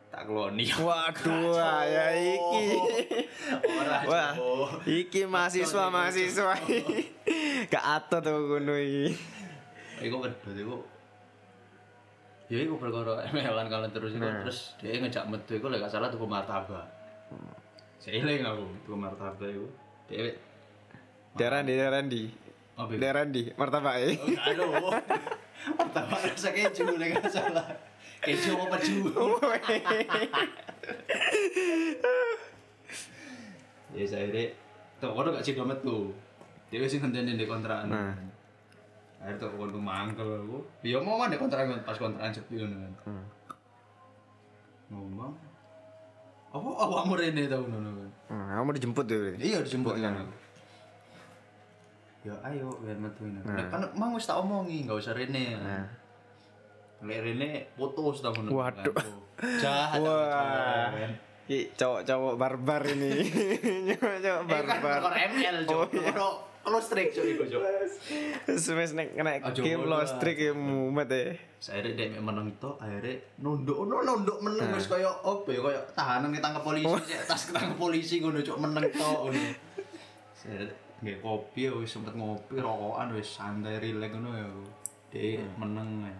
tak 0.09 0.25
keloni 0.25 0.65
Waduh, 0.73 1.61
ya 1.93 2.07
iki. 2.15 2.79
ora 3.69 3.99
Wah, 4.07 4.33
iki 4.87 5.27
mahasiswa 5.27 5.91
mahasiswa. 5.91 6.55
Gak 7.75 7.85
atot 7.85 8.23
tuh 8.23 8.39
ngono 8.39 8.79
iki. 8.81 9.13
iku 10.07 10.23
pedot 10.23 10.57
iku 10.57 10.96
ya 12.47 12.59
iku 12.63 12.79
perkara 12.79 13.23
emelan 13.27 13.67
kalian 13.67 13.91
terus 13.91 14.15
iku 14.15 14.23
Nah. 14.23 14.43
terus 14.47 14.59
dia 14.79 14.97
ngejak 14.97 15.25
metu 15.27 15.59
iku 15.59 15.67
lek 15.67 15.83
gak 15.83 15.93
salah 15.93 16.09
tuku 16.09 16.27
martabak 16.27 16.87
Seiling 17.99 18.47
aku 18.47 18.65
tuku 18.87 18.97
martabak 18.97 19.51
iku 19.51 19.67
dia 20.07 20.31
Daerah 21.37 21.61
di 21.61 21.77
daerah 21.77 22.01
di. 22.01 22.33
Daerah 22.97 23.29
di 23.29 23.53
martabak 23.61 24.01
e. 24.01 24.17
Oh, 24.17 24.25
Aduh, 24.49 24.89
pertama 25.85 26.17
rasa 26.17 26.49
keju 26.49 26.97
nih 26.97 27.13
gak 27.13 27.29
salah. 27.29 27.77
Keju 28.25 28.57
apa 28.57 28.81
peju? 28.81 29.05
Ya 33.93 34.05
saya 34.05 34.29
deh, 34.29 34.49
tuh 34.97 35.13
kau 35.13 35.25
gak 35.25 35.45
sih 35.45 35.53
domet 35.53 35.77
tuh. 35.81 36.09
Dia 36.69 36.85
sih 36.85 37.01
ngenteni 37.01 37.37
di 37.37 37.45
kontrakan. 37.45 37.89
Nah. 37.89 38.13
Akhirnya 39.27 39.43
tuh 39.43 39.59
kau 39.59 39.83
mangkel 39.83 40.29
aku. 40.39 40.59
Ya 40.87 41.03
mau 41.03 41.19
mana 41.19 41.35
kontrakan 41.35 41.83
pas 41.83 41.99
kontrakan 41.99 42.31
sepi 42.31 42.63
kan. 42.63 42.71
Hmm. 43.03 43.27
Ngomong. 44.95 45.35
Apa 46.55 46.69
awakmu 46.87 47.19
rene 47.19 47.51
tau 47.51 47.67
ngono 47.67 47.91
kan? 47.91 48.11
Hmm, 48.31 48.47
kamu 48.55 48.71
dijemput 48.79 49.05
tuh. 49.11 49.35
Iya 49.35 49.67
dijemput 49.67 49.99
kan. 49.99 50.31
Ya 52.23 52.39
ayo 52.47 52.71
biar 52.79 53.03
metu 53.03 53.27
ini. 53.27 53.43
Nah. 53.43 53.67
Kan 53.67 53.83
emang 53.99 54.15
wis 54.15 54.31
tak 54.31 54.39
omongi, 54.39 54.87
enggak 54.87 55.03
usah 55.03 55.19
rene. 55.19 55.59
Nah. 55.59 55.91
Lek 57.03 57.19
rene 57.27 57.67
putus 57.75 58.23
ta 58.23 58.31
ngono. 58.31 58.55
Waduh. 58.55 58.95
kan. 58.95 59.11
Jahat 59.59 59.99
aku 59.99 60.07
Wah. 60.07 60.23
cowok, 60.31 60.95
kan. 60.95 61.13
Cowok-cowok 61.75 62.35
barbar 62.39 62.83
ini. 62.95 63.11
Cowok-cowok 63.91 64.43
Eh 64.55 64.63
kan 64.63 64.79
barbar. 64.79 64.99
perkara 65.03 65.19
ML 65.35 65.57
cok. 65.67 66.55
Perkara 66.67 66.83
close 66.83 66.91
track 66.91 67.09
cok 67.15 67.27
iku 67.31 67.45
cok. 67.47 67.63
Semes 68.59 68.91
nek 68.99 69.15
kena 69.15 69.39
game 69.55 69.87
lost 69.87 70.19
trick 70.19 70.35
ya 70.35 70.51
mumet 70.51 71.07
ya. 71.07 71.39
Saya 71.63 71.87
dek 71.87 72.19
meneng 72.19 72.51
to, 72.59 72.75
akhirnya 72.83 73.23
nunduk, 73.39 73.87
no 73.87 74.03
nunduk 74.03 74.43
meneng 74.43 74.75
wis 74.75 74.91
kaya 74.91 75.07
apa 75.07 75.47
ya 75.47 75.63
kaya 75.63 75.81
tahanan 75.95 76.35
ditangkap 76.35 76.67
polisi, 76.67 76.91
cek 76.91 77.23
tas 77.23 77.43
ketangkep 77.47 77.79
polisi 77.79 78.19
ngono 78.19 78.43
cok 78.43 78.59
meneng 78.59 78.83
to 78.91 78.99
ngono. 78.99 79.43
Saya 80.35 80.67
nggak 81.07 81.23
kopi 81.23 81.71
ya 81.71 81.73
wis 81.79 81.87
sempet 81.87 82.19
ngopi 82.19 82.59
rokokan 82.59 83.15
wis 83.15 83.29
santai 83.31 83.79
rileks 83.79 84.19
ngono 84.19 84.31
ya. 84.35 84.51
Dek 85.15 85.47
meneng 85.63 86.03
ya. 86.03 86.15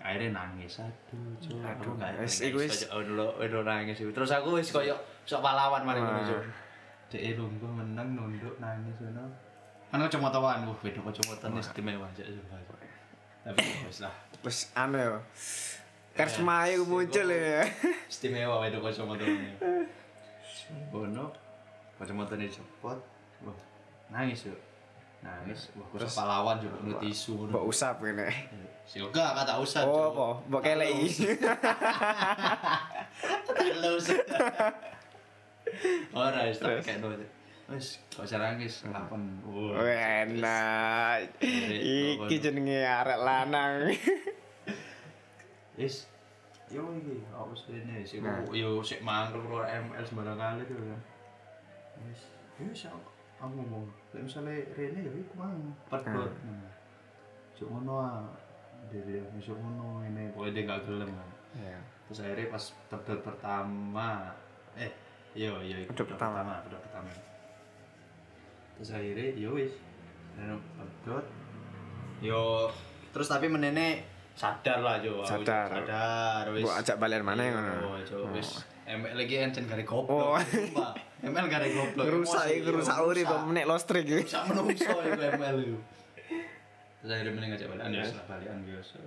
Akhirnya 0.00 0.40
nangis 0.40 0.80
aduh 0.80 1.36
cok. 1.36 1.60
Aduh 1.60 1.92
wis, 2.24 2.40
iku 2.48 2.64
wis. 2.64 2.88
lo 2.88 3.36
lo 3.36 3.60
nangis. 3.60 4.00
Terus 4.00 4.32
aku 4.32 4.56
wis 4.56 4.72
kaya 4.72 4.96
sok 5.28 5.44
pahlawan 5.44 5.84
mari 5.84 6.00
ngono 6.00 6.24
cok. 6.24 6.42
Dek 7.12 7.36
lungguh 7.36 7.68
meneng 7.68 8.16
nunduk 8.16 8.56
nangis 8.56 8.96
ngono. 9.04 9.49
Kan 9.90 9.98
kacamataan, 10.06 10.70
wah 10.70 10.76
beda 10.78 11.02
kacamataan 11.02 11.58
istimewa 11.58 12.06
aja 12.06 12.22
Tapi 13.42 13.58
wis 13.90 13.98
lah. 14.06 14.14
Terus 14.38 14.70
anu 14.78 14.96
ya. 14.98 15.18
Karisma 16.14 16.66
itu 16.68 16.84
muncul 16.84 17.26
ya. 17.30 17.64
istimewa 18.10 18.66
itu 18.66 18.78
kacamata 18.82 19.24
ini 19.24 19.50
Bono 20.90 21.30
kacamata 21.96 22.34
ini 22.36 22.50
cepot 22.50 22.98
wah 23.46 23.56
nangis 24.10 24.50
yuk 24.50 24.58
nangis 25.22 25.70
wah 25.78 25.86
gue 25.86 26.02
pahlawan 26.02 26.56
juga 26.58 26.76
nu 26.82 26.92
tisu 26.98 27.48
Mbok 27.48 27.64
usap 27.70 28.02
ngene. 28.02 28.26
enggak 28.90 29.30
kata 29.38 29.52
usah 29.62 29.86
Oh 29.86 30.10
apa? 30.10 30.26
Mbok 30.50 30.60
keleki. 30.60 31.08
terus 33.46 34.06
ora 36.10 36.40
tak 36.50 36.82
kayak 36.82 37.00
wis. 37.70 38.02
Kok 38.10 38.26
lapan 38.90 39.22
wah. 39.46 39.78
Wah, 39.78 40.26
Enak. 40.26 41.18
Iki 41.40 42.36
jenenge 42.42 42.82
arek 42.82 43.18
lanang. 43.22 43.94
wis. 45.78 46.10
Yo 46.70 46.86
iki 46.98 47.18
aku 47.34 47.54
sini 47.54 48.06
sih 48.06 48.22
yo 48.54 48.78
sik 48.82 49.02
mangkel 49.02 49.42
keluar 49.42 49.66
ML 49.66 50.04
sembarang 50.06 50.38
kali 50.38 50.62
tuh 50.66 50.76
kan. 50.78 51.00
Wis. 52.06 52.20
Wis 52.60 52.86
aku 52.86 53.00
aku 53.40 53.52
ngomong 53.56 53.88
lek 54.12 54.20
misalnya 54.20 54.52
Rene 54.76 55.00
ya 55.00 55.12
iku 55.16 55.32
mang 55.40 55.72
pedot 55.88 56.28
cuk 57.56 57.68
ngono 57.72 57.94
ah 57.96 58.20
diri 58.92 59.24
masuk 59.32 59.56
ngono 59.56 60.04
ini 60.04 60.28
pokoknya 60.36 60.52
dia 60.52 60.64
gak 60.68 60.80
gelem 60.84 61.08
kan 61.08 61.30
Ya. 61.50 61.76
terus 62.06 62.20
akhirnya 62.22 62.52
pas 62.52 62.64
pedot 62.92 63.20
pertama 63.24 64.28
eh 64.76 64.92
iya 65.32 65.56
iya 65.64 65.76
iku 65.82 65.90
Pedot 65.96 66.14
pertama. 66.14 66.60
pedot 66.68 66.80
pertama 66.84 67.08
terus 68.80 68.90
akhirnya 68.90 69.28
yo 69.36 69.52
wis 69.52 69.76
pedot 71.04 71.24
yo 72.20 72.72
terus 73.12 73.28
tapi 73.28 73.46
menene 73.46 74.08
sadar 74.32 74.80
lah 74.80 74.96
jo 74.98 75.20
aku 75.20 75.44
Sadar. 75.44 75.68
sadar 75.68 76.44
wis 76.50 76.64
Mbok 76.64 76.76
ajak 76.80 76.96
balian 76.96 77.20
mana 77.20 77.42
yang 77.44 77.54
ngono. 77.54 77.74
Oh, 77.86 77.98
jo 78.00 78.24
wis 78.32 78.64
ML 78.88 79.14
lagi 79.14 79.34
encen 79.38 79.68
gare 79.68 79.84
goblok 79.84 80.40
Oh. 80.74 80.92
ML 81.20 81.46
gare 81.46 81.68
goblok 81.68 82.08
Rusak 82.08 82.48
iki 82.48 82.66
rusak 82.66 82.96
urip 82.98 83.22
rusak. 83.22 83.36
kok 83.36 83.40
menek 83.46 83.64
lost 83.64 83.84
trick 83.84 84.02
iki. 84.02 84.24
Sak 84.24 84.48
menungso 84.48 84.88
iku 85.06 85.20
ML 85.20 85.56
iku. 85.60 85.78
Terus 86.98 87.10
akhirnya 87.12 87.32
mending 87.32 87.50
ngajak 87.52 87.68
balikan 87.68 87.90
ya 87.92 88.02
lah 88.02 88.24
balikan 88.26 88.58
biasa. 88.64 88.98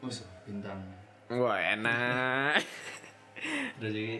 Wes 0.00 0.16
bintang. 0.42 0.80
Wah, 1.28 1.58
enak. 1.60 2.62
Terus 3.78 3.94
iki 3.94 4.16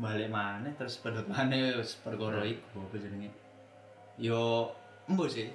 balik 0.00 0.28
mana 0.28 0.64
terus 0.74 0.96
pedot 0.98 1.26
mana 1.26 1.76
wis 1.76 2.00
perkara 2.00 2.40
iku 2.42 2.80
apa 2.80 2.96
jenenge. 2.96 3.28
Yo 4.16 4.72
embo 5.04 5.28
sih. 5.28 5.52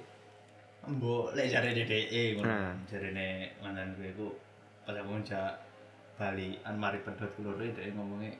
Embo 0.82 1.34
lek 1.34 1.50
jare 1.50 1.74
DDE 1.74 2.38
ngono. 2.38 2.46
Hmm. 2.46 2.74
Jarene 2.86 3.50
mantan 3.58 3.90
gue 3.94 4.06
iku 4.08 4.30
pas 4.86 4.94
aku 4.94 5.18
ngajak 5.18 5.50
balikan 6.14 6.74
mari 6.76 7.02
pedot 7.02 7.28
keluar 7.34 7.58
dia 7.58 7.90
ngomongnya 7.90 8.30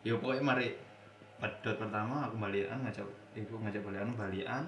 yo 0.00 0.16
pokoknya 0.16 0.40
mari 0.40 0.66
pedot 1.36 1.76
pertama 1.76 2.24
aku 2.24 2.38
balikan 2.38 2.78
ngajak 2.80 3.02
iku 3.34 3.58
ngajak 3.58 3.82
balikan 3.82 4.14
balikan 4.14 4.64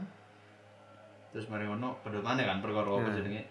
terus 1.31 1.47
mari 1.47 1.64
ngono 1.64 1.95
pedot 2.02 2.21
mana 2.21 2.43
kan 2.43 2.59
perkara 2.59 2.90
apa 2.90 3.07
Hmm. 3.07 3.17
jenenge 3.17 3.43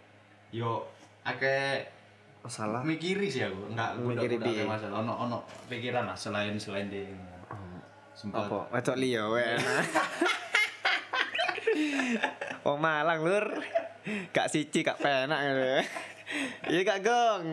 yo 0.51 0.83
akeh 1.23 1.95
Masalah. 2.37 2.79
mikiri 2.79 3.27
sih 3.27 3.43
aku 3.43 3.71
enggak 3.71 3.97
Mikiri 3.99 4.35
piye? 4.37 4.63
masalah 4.63 5.01
ono 5.01 5.13
ono 5.17 5.37
pikiran 5.67 6.07
lah 6.07 6.15
selain 6.15 6.55
selain 6.55 6.87
di 6.87 7.03
sempat 8.17 8.49
Apa? 8.49 8.59
Wedok 8.73 8.97
liya 8.97 9.29
wae 9.29 9.45
enak. 9.53 9.85
Oh 12.63 12.73
Malang 12.75 13.21
lur. 13.21 13.45
Gak 14.31 14.49
siji 14.49 14.81
gak 14.81 14.97
penak 14.97 15.37
ngono. 15.37 15.85
Iya 16.65 16.79
gak 16.81 16.99
gong. 17.01 17.43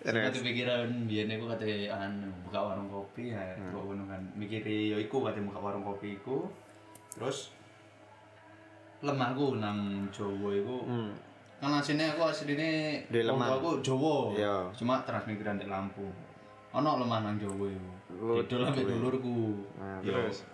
Sempat 0.00 0.38
pikiran 0.38 0.86
biyen 1.04 1.30
aku 1.30 1.46
kate 1.48 1.66
anu 1.86 2.30
buka 2.42 2.60
warung 2.64 2.86
kopi 2.86 3.30
ya 3.30 3.42
Hmm. 3.54 3.74
ngono 3.74 4.06
kan 4.06 4.22
mikiri 4.34 4.90
yo 4.90 4.98
iku 4.98 5.18
kate 5.20 5.42
buka 5.42 5.58
warung 5.60 5.82
kopi 5.82 6.14
iku 6.14 6.46
terus 7.10 7.50
lemahku 8.98 9.58
nang 9.58 10.06
Jawa 10.08 10.50
iku 10.52 10.76
Hmm. 10.84 11.10
kan 11.58 11.74
aslinya 11.74 12.14
aku 12.14 12.22
aslinya 12.24 13.02
Di 13.04 13.18
wong 13.20 13.34
Lemah. 13.34 13.46
tuaku 13.50 13.70
Jawa 13.82 14.16
Iya. 14.32 14.56
cuma 14.72 15.02
transmigran 15.02 15.58
di 15.58 15.66
Lampung 15.66 16.14
ono 16.76 16.90
lemah 16.98 17.18
nang 17.22 17.36
Jawa 17.36 17.66
iku 17.66 17.90
Oh, 18.16 18.40
didol 18.40 18.64
ambek 18.64 18.84
dulurku. 18.86 19.60
Nah, 19.76 20.00
Yo, 20.00 20.08
terus? 20.10 20.48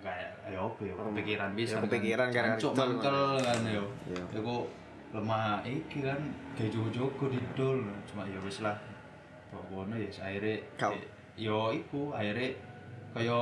kayak 0.00 0.36
ya 0.44 0.60
apa 0.60 0.80
ya 0.82 0.92
kepikiran 0.92 1.50
bisa 1.56 1.80
kepikiran 1.80 2.28
kan, 2.28 2.60
cuk 2.60 2.72
kan, 2.72 2.84
mangkel 2.92 3.18
kan 3.40 3.58
yo 3.64 3.84
Iya. 4.04 4.20
aku 4.36 4.56
lemah 5.10 5.64
iki 5.64 6.04
kan 6.04 6.20
kayak 6.52 6.68
jogo-jogo 6.68 7.24
didol. 7.30 7.80
Cuma 8.04 8.22
ya 8.24 8.36
wis 8.38 8.60
lah 8.60 8.76
pokoknya 9.48 9.96
ya 9.96 10.60
Kau- 10.76 10.92
yo 11.34 11.72
iku 11.72 12.12
akhirnya 12.12 12.52
kaya 13.12 13.40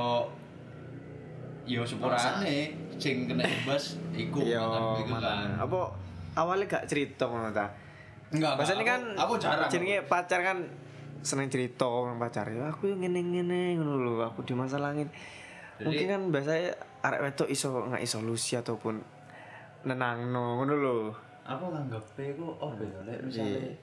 yo 1.63 1.81
sepurane 1.81 2.71
sing 2.95 3.27
kena 3.27 3.43
imbas 3.43 3.99
iku 4.13 4.39
Iya, 4.41 4.63
iku 4.99 5.13
kan? 5.13 5.59
Apa 5.59 5.79
awalnya 6.33 6.65
gak 6.69 6.87
cerita 6.87 7.27
ngono 7.27 7.51
ta? 7.51 7.67
enggak 8.31 8.57
Biasanya 8.57 8.83
kan 8.83 9.01
aku, 9.13 9.19
aku 9.19 9.33
jarang. 9.37 9.69
jenenge 9.69 9.97
pacar 10.03 10.39
kan 10.41 10.57
seneng 11.23 11.47
cerita 11.47 11.83
orang 11.83 12.15
pacar. 12.17 12.45
Ya 12.47 12.67
aku 12.67 12.87
yang 12.87 13.01
ngene-ngene 13.01 13.75
ngono 13.75 13.95
lho, 13.97 14.13
aku 14.21 14.43
dimasalahin. 14.43 15.07
Jadi- 15.73 15.83
Mungkin 15.83 16.05
kan 16.05 16.21
biasanya 16.29 16.71
arek 17.01 17.19
wedok 17.23 17.49
iso 17.49 17.67
nggak 17.81 18.03
solusi 18.03 18.53
ataupun 18.55 19.01
nenangno 19.83 20.61
ngono 20.61 20.73
lho. 20.75 20.97
aku 21.43 21.65
nganggep 21.67 22.05
iku 22.23 22.55
oh 22.55 22.71
ya 22.71 23.03
lek 23.03 23.19
misale 23.19 23.75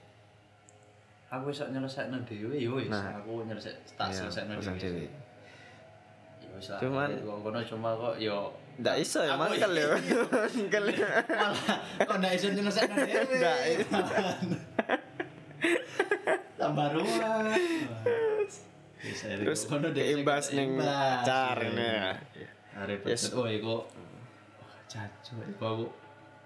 aku 1.29 1.53
iso 1.53 1.69
nyelesaikno 1.69 2.17
dhewe 2.25 2.57
yo 2.57 2.73
wis 2.73 2.89
aku 2.89 3.45
nyelesai 3.45 3.77
tak 3.95 4.09
Iya, 4.09 4.25
selesaino 4.25 4.57
urusan 4.57 4.81
dhewe 4.81 5.05
ya 5.05 6.77
Cuman- 6.81 7.21
kono 7.21 7.61
cuma 7.61 7.93
kok 7.93 8.17
yo 8.17 8.49
Ndak 8.81 8.97
iso 8.97 9.21
ya 9.21 9.37
mangkel 9.37 9.77
ya. 9.77 9.93
Mangkel 10.57 10.85
ya. 10.89 11.09
malah 11.29 11.77
kok 12.01 12.17
ndak 12.17 12.33
iso 12.33 12.47
nyelesaikno 12.49 12.97
dhewe 12.97 13.35
Ndak 13.37 13.59
iso. 13.69 13.99
Tambah 16.61 16.87
rumah 16.93 17.49
akhirnya 19.00 19.49
Terus 19.49 19.64
keimbas 19.64 20.52
sing 20.52 20.57
ning 20.61 20.71
keimbas, 20.76 21.25
pacar 21.25 21.57
iya. 21.64 22.21
Arep 22.76 23.00
Yes. 23.09 23.33
yes. 23.33 23.33
oh 23.33 23.49
iku 23.49 23.88
cacu 24.85 25.40
iku 25.40 25.64
aku 25.64 25.87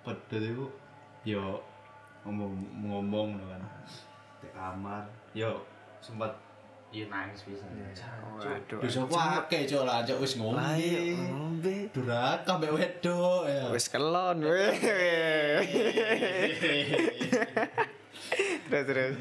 pedot 0.06 0.38
iku 0.38 0.66
yo 1.26 1.58
ngomong 2.22 2.54
ngomong 2.86 3.28
kan 3.42 3.62
di 4.38 4.48
kamar 4.54 5.02
yo 5.34 5.66
sempat 5.98 6.30
iya 6.94 7.10
nangis 7.10 7.42
bisa 7.42 7.66
Waduh. 8.34 8.78
Aku 8.82 9.16
akeh 9.18 9.66
cok 9.66 9.82
lah 9.82 10.06
cok 10.06 10.18
wis 10.22 10.38
ngombe. 10.38 10.62
Iya 10.78 11.26
ngombe. 11.30 11.90
Duraka 11.90 12.54
mbek 12.58 12.70
wedok 12.70 13.50
ya. 13.50 13.66
Wis 13.74 13.86
kelon 13.90 14.38
weh. 14.46 14.74
Terus 18.70 18.84
terus. 18.86 19.16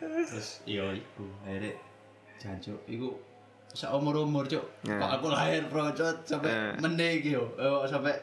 Terus 0.00 0.64
iya 0.64 0.88
iku 0.90 1.28
akhirnya 1.44 1.76
jancuk 2.36 2.80
iku 2.86 3.12
seumur 3.70 4.16
umur 4.18 4.44
cok. 4.44 4.64
Nah. 4.88 4.98
Kok 4.98 5.10
aku 5.14 5.26
lahir 5.28 5.62
procot 5.68 6.16
sampai 6.24 6.50
Nah. 6.50 6.74
meneh 6.80 7.20
iki 7.20 7.36
yo. 7.36 7.44
Eh, 7.54 7.68
sampai 7.84 8.16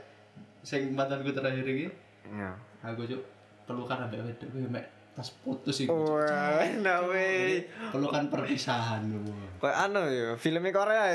sing 0.60 0.92
mantanku 0.92 1.30
terakhir 1.30 1.64
iki 1.64 1.88
Ya. 2.28 2.52
aku 2.82 3.06
cok 3.06 3.22
pelukan 3.64 4.04
ambek 4.04 4.20
wedok 4.22 4.48
gue 4.50 4.68
mek 4.68 4.86
tas 5.14 5.30
putus 5.40 5.78
iku. 5.80 5.94
Cuk. 5.94 6.18
Wah, 6.20 6.68
nah 6.78 7.00
weh. 7.06 7.64
Pelukan 7.90 8.28
perpisahan 8.28 9.08
gue. 9.08 9.48
Kayak 9.58 9.78
anu 9.86 10.04
ya, 10.06 10.36
filmnya 10.36 10.70
Korea. 10.70 11.14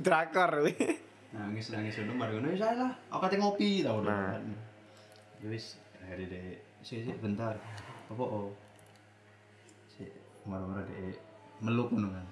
Drakor 0.00 0.62
weh. 0.62 0.76
nangis 1.32 1.72
nangis 1.72 1.96
udah 1.96 2.12
mari 2.12 2.36
ngono 2.36 2.52
ya 2.52 2.76
lah 2.76 2.92
aku 3.08 3.24
kate 3.24 3.40
ngopi 3.40 3.80
tau 3.80 4.04
Nah. 4.04 4.36
kan 4.36 4.44
ya 5.40 5.48
wis 5.48 5.80
hari 5.98 6.28
deh 6.28 6.60
sih 6.78 7.00
sih 7.00 7.16
bentar 7.16 7.56
apa 8.04 8.20
oh 8.20 8.52
marah-marah 10.48 10.84
deh 10.86 11.14
meluk 11.62 11.88
ngono 11.94 12.08
kan 12.10 12.26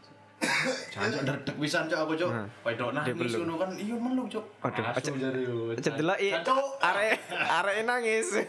Jancuk 0.91 1.21
ndredeg 1.29 1.57
pisan 1.61 1.85
cok 1.85 2.01
aku 2.01 2.15
cok. 2.17 2.31
Nah. 2.33 2.49
Wedok 2.65 2.91
nangis 2.97 3.37
ngono 3.37 3.61
kan 3.61 3.71
iya 3.77 3.93
meluk 3.93 4.27
cok. 4.33 4.45
Waduh, 4.65 4.85
Asu 4.89 5.13
aja- 5.13 5.21
jare 5.29 5.41
yo. 5.45 5.57
Aja 5.77 5.91
delok 5.93 6.19
i 6.19 6.29
Jancuk. 6.33 6.81
arek 6.81 7.13
arek 7.61 7.77
nangis. 7.85 8.29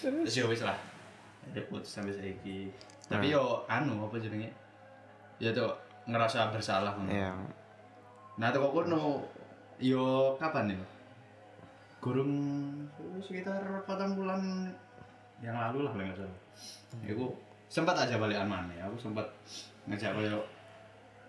Terus 0.00 0.34
ya 0.34 0.44
wis 0.46 0.62
lah. 0.62 0.78
Ada 1.50 1.60
putus 1.66 1.90
sampai 1.90 2.14
saiki. 2.14 2.70
Tapi 3.10 3.34
yo 3.34 3.66
anu 3.68 4.06
apa 4.06 4.16
jenenge? 4.22 4.50
Ya 5.42 5.50
tuh 5.50 5.74
ngerasa 6.06 6.54
bersalah 6.54 6.94
ngono. 6.94 7.10
Iya. 7.10 7.30
Nah, 8.38 8.48
toko 8.50 8.70
kono 8.70 9.22
yo 9.78 10.34
kapan 10.38 10.74
ya? 10.74 10.78
Gurung 11.98 12.32
sekitar 13.18 13.62
4 13.86 14.18
bulan 14.18 14.70
yang 15.44 15.56
lalu 15.60 15.84
lah 15.84 15.92
paling 15.92 16.08
nggak 16.08 16.18
salah. 16.24 16.40
Aku 17.04 17.26
sempat 17.68 17.94
aja 18.00 18.16
balikan 18.16 18.48
mana, 18.48 18.72
aku 18.88 18.96
sempat 18.96 19.26
ngajak 19.84 20.16
koyo 20.16 20.40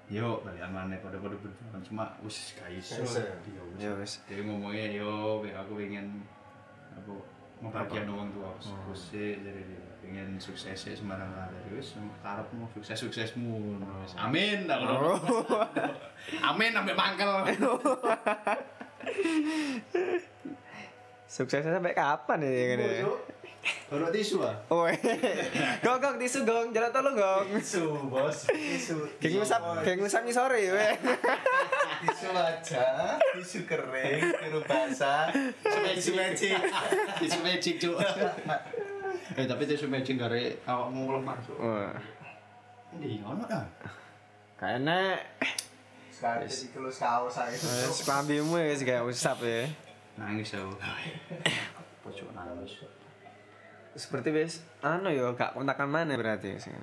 yo 0.07 0.39
balikan 0.45 0.71
mana 0.71 0.95
pada 1.03 1.19
pada 1.19 1.35
berjuang 1.35 1.83
cuma 1.83 2.15
wis. 2.23 2.55
Gak 2.55 2.71
iso. 2.71 3.03
Iya, 3.03 3.03
wis. 3.03 3.81
Ya 3.81 3.91
wis. 3.99 4.13
Dia 4.31 4.39
ngomongnya 4.47 4.87
yo 4.95 5.43
aku 5.43 5.75
pengen 5.75 6.23
aku 6.95 7.19
membagian 7.59 8.07
uang 8.11 8.29
tua 8.35 8.51
aku 8.51 8.93
sih 8.93 9.39
jadi 9.39 9.61
dia 9.63 9.79
pengen 10.03 10.35
sukses 10.37 10.75
sih 10.75 10.93
sembarang 10.93 11.31
ada 11.33 11.55
wis 11.71 11.95
karepmu 12.19 12.67
sukses 12.75 12.99
suksesmu 12.99 13.79
wis 14.03 14.13
amin 14.19 14.67
tak 14.67 14.83
ngono 14.83 15.15
amin 16.51 16.71
sampai 16.75 16.95
mangkel 16.95 17.31
Suksesnya 21.25 21.81
sampai 21.81 21.97
kapan 21.97 22.37
ya 22.47 22.49
ngene? 22.53 22.87
Baru 23.89 24.09
tisu 24.09 24.41
ah. 24.41 24.55
Weh. 24.69 24.97
Gong 25.81 25.99
gong 26.01 26.17
tisu 26.21 26.45
gong, 26.45 26.73
jalan 26.73 26.89
tolong 26.93 27.15
gong. 27.17 27.45
Tisu, 27.57 27.85
bos. 28.09 28.49
Tisu. 28.49 28.97
Geng 29.21 29.41
ngusap, 29.41 29.61
geng 29.85 30.01
ngusap 30.01 30.25
sore 30.29 30.59
weh. 30.73 30.93
Tisu 32.05 32.29
aja, 32.33 33.17
tisu 33.37 33.65
kering, 33.65 34.21
tisu 34.21 34.59
basah, 34.65 35.29
tisu 35.63 36.11
magic. 36.17 36.57
Tisu 37.21 37.37
magic 37.41 37.75
cuk. 37.81 37.97
Eh 39.35 39.45
tapi 39.49 39.63
tisu 39.65 39.89
magic 39.89 40.15
gare 40.17 40.61
awakmu 40.65 41.17
lemah. 41.17 41.37
Wah. 41.57 41.93
Ndi 42.95 43.21
ono 43.25 43.43
ah. 43.49 43.65
Kayaknya 44.55 45.19
Sekali 46.15 46.47
di 46.47 46.65
kelus 46.71 46.95
kaos 47.03 47.35
saya 47.35 47.51
itu. 47.51 47.67
wis 47.67 48.07
klambimu 48.07 48.55
wis 48.55 48.87
kayak 48.87 49.03
usap 49.03 49.43
ya. 49.43 49.67
Nangis 50.15 50.55
aku. 50.55 50.71
Pojok 52.07 52.31
nangis. 52.31 52.87
Seperti 53.95 54.29
wis 54.35 54.61
anu 54.83 55.07
yo 55.09 55.31
gak 55.33 55.55
kontakan 55.55 55.87
mana 55.87 56.19
berarti 56.19 56.59
sing. 56.59 56.75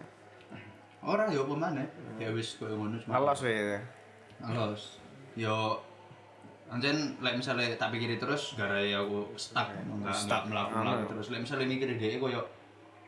Ora 1.05 1.29
yo 1.29 1.45
apa 1.45 1.55
maneh? 1.55 1.87
Ya 2.17 2.33
wis 2.33 2.57
koyo 2.57 2.75
ngono 2.81 2.97
cuma. 2.97 3.21
Alas 3.21 3.45
weh. 3.45 3.77
Alos. 4.41 4.97
Yo 5.37 5.77
Anjen 6.73 7.21
lek 7.21 7.37
misalnya 7.37 7.69
tak 7.77 7.93
pikiri 7.93 8.17
terus 8.17 8.57
gara 8.57 8.81
aku 8.81 9.29
stuck 9.37 9.77
enggak 9.77 10.17
enggak 10.25 10.43
melakukan 10.49 11.05
terus 11.05 11.29
lek 11.29 11.45
misalnya 11.45 11.69
mikir 11.69 11.85
dhek 12.01 12.17
koyo 12.17 12.41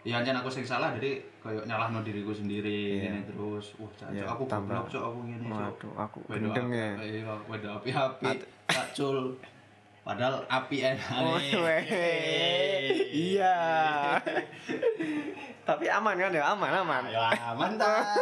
ya 0.05 0.21
anjen 0.21 0.37
aku 0.37 0.53
sing 0.53 0.69
salah 0.69 0.93
jadi 0.93 1.17
koyo 1.41 1.65
nyalahno 1.65 2.05
diriku 2.05 2.29
sendiri 2.29 3.09
ini 3.09 3.25
terus 3.25 3.73
wah 3.81 3.89
Iya, 4.13 4.29
cacok 4.29 4.37
aku 4.37 4.43
goblok 4.53 4.87
cok 4.93 5.03
aku 5.09 5.19
ngene 5.25 5.47
cok 5.49 5.57
Waduh, 5.65 5.93
aku 5.97 6.19
gendeng 6.29 6.69
ya. 6.77 6.91
iya 7.01 7.33
wedo 7.49 7.69
api-api 7.81 8.31
cacul 8.69 9.33
padahal 10.05 10.45
api 10.47 10.77
enak 10.85 11.11
Oh. 11.17 11.41
Iya. 13.25 13.57
Tapi 15.69 15.89
aman 15.89 16.15
kan 16.15 16.29
ya? 16.31 16.45
Aman, 16.47 16.69
aman. 16.71 17.03
ya 17.09 17.51
mantap 17.55 18.05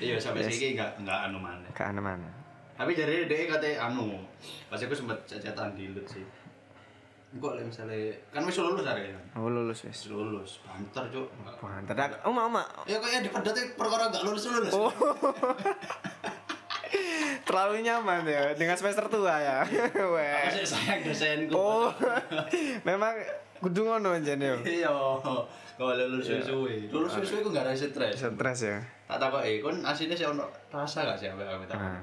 iya 0.00 0.16
sampai 0.16 0.40
Yes. 0.42 0.56
sini 0.56 0.72
enggak 0.72 0.90
enggak 0.96 1.18
anu 1.28 1.36
maneh 1.36 1.68
Ke 1.70 1.84
mana-mana. 1.84 2.30
tapi 2.72 2.96
jadi 2.96 3.28
dia 3.28 3.44
kata 3.46 3.68
anu 3.82 4.24
pas 4.66 4.80
aku 4.80 4.94
sempet 4.94 5.18
cacatan 5.22 5.76
di 5.76 5.92
lut 5.92 6.06
sih 6.06 6.24
kok 7.32 7.52
lah 7.52 7.60
misalnya 7.60 7.96
kan 8.30 8.40
wis 8.42 8.56
lulus 8.56 8.84
hari 8.84 9.08
kan 9.08 9.20
Oh, 9.34 9.48
lulus 9.48 9.84
wis. 9.84 10.06
lulus 10.06 10.60
banter 10.62 11.04
cuk 11.10 11.28
Enggak. 11.34 11.54
Wah, 11.60 11.80
tedak. 11.82 12.10
Oh, 12.22 12.32
mama. 12.32 12.64
ya 12.84 12.96
kayak 12.98 13.20
di 13.20 13.30
pedotnya 13.30 13.64
perkara 13.72 14.08
gak 14.08 14.20
lulus 14.22 14.44
lulus 14.48 14.72
Oh. 14.72 14.92
Terlalu 17.42 17.82
nyaman 17.82 18.22
ya 18.22 18.54
dengan 18.54 18.74
semester 18.74 19.06
tua 19.06 19.34
ya. 19.34 19.56
aku 19.60 20.02
Weh. 20.14 20.62
sayang 20.62 21.02
dosenku 21.02 21.52
Oh. 21.52 21.90
Memang 22.88 23.14
kudu 23.58 23.82
ngono 23.84 24.10
anjen 24.12 24.38
yo. 24.38 24.58
iya 24.62 24.90
kalau 25.72 25.94
lulus 25.96 26.26
suwe 26.42 26.86
lulus 26.88 27.14
suwe 27.16 27.38
aku 27.38 27.50
gak 27.50 27.62
ada 27.62 27.72
stres 27.72 28.14
Stres 28.14 28.60
ya. 28.60 28.78
tak 29.06 29.18
tahu 29.18 29.38
eh 29.38 29.58
kon 29.58 29.78
aslinya 29.80 30.12
sih 30.12 30.26
ono 30.26 30.42
rasa 30.68 31.02
gak 31.04 31.16
sih 31.16 31.26
apa 31.26 31.42
aku 31.48 31.64
tak 31.64 31.78
Nah. 31.78 32.02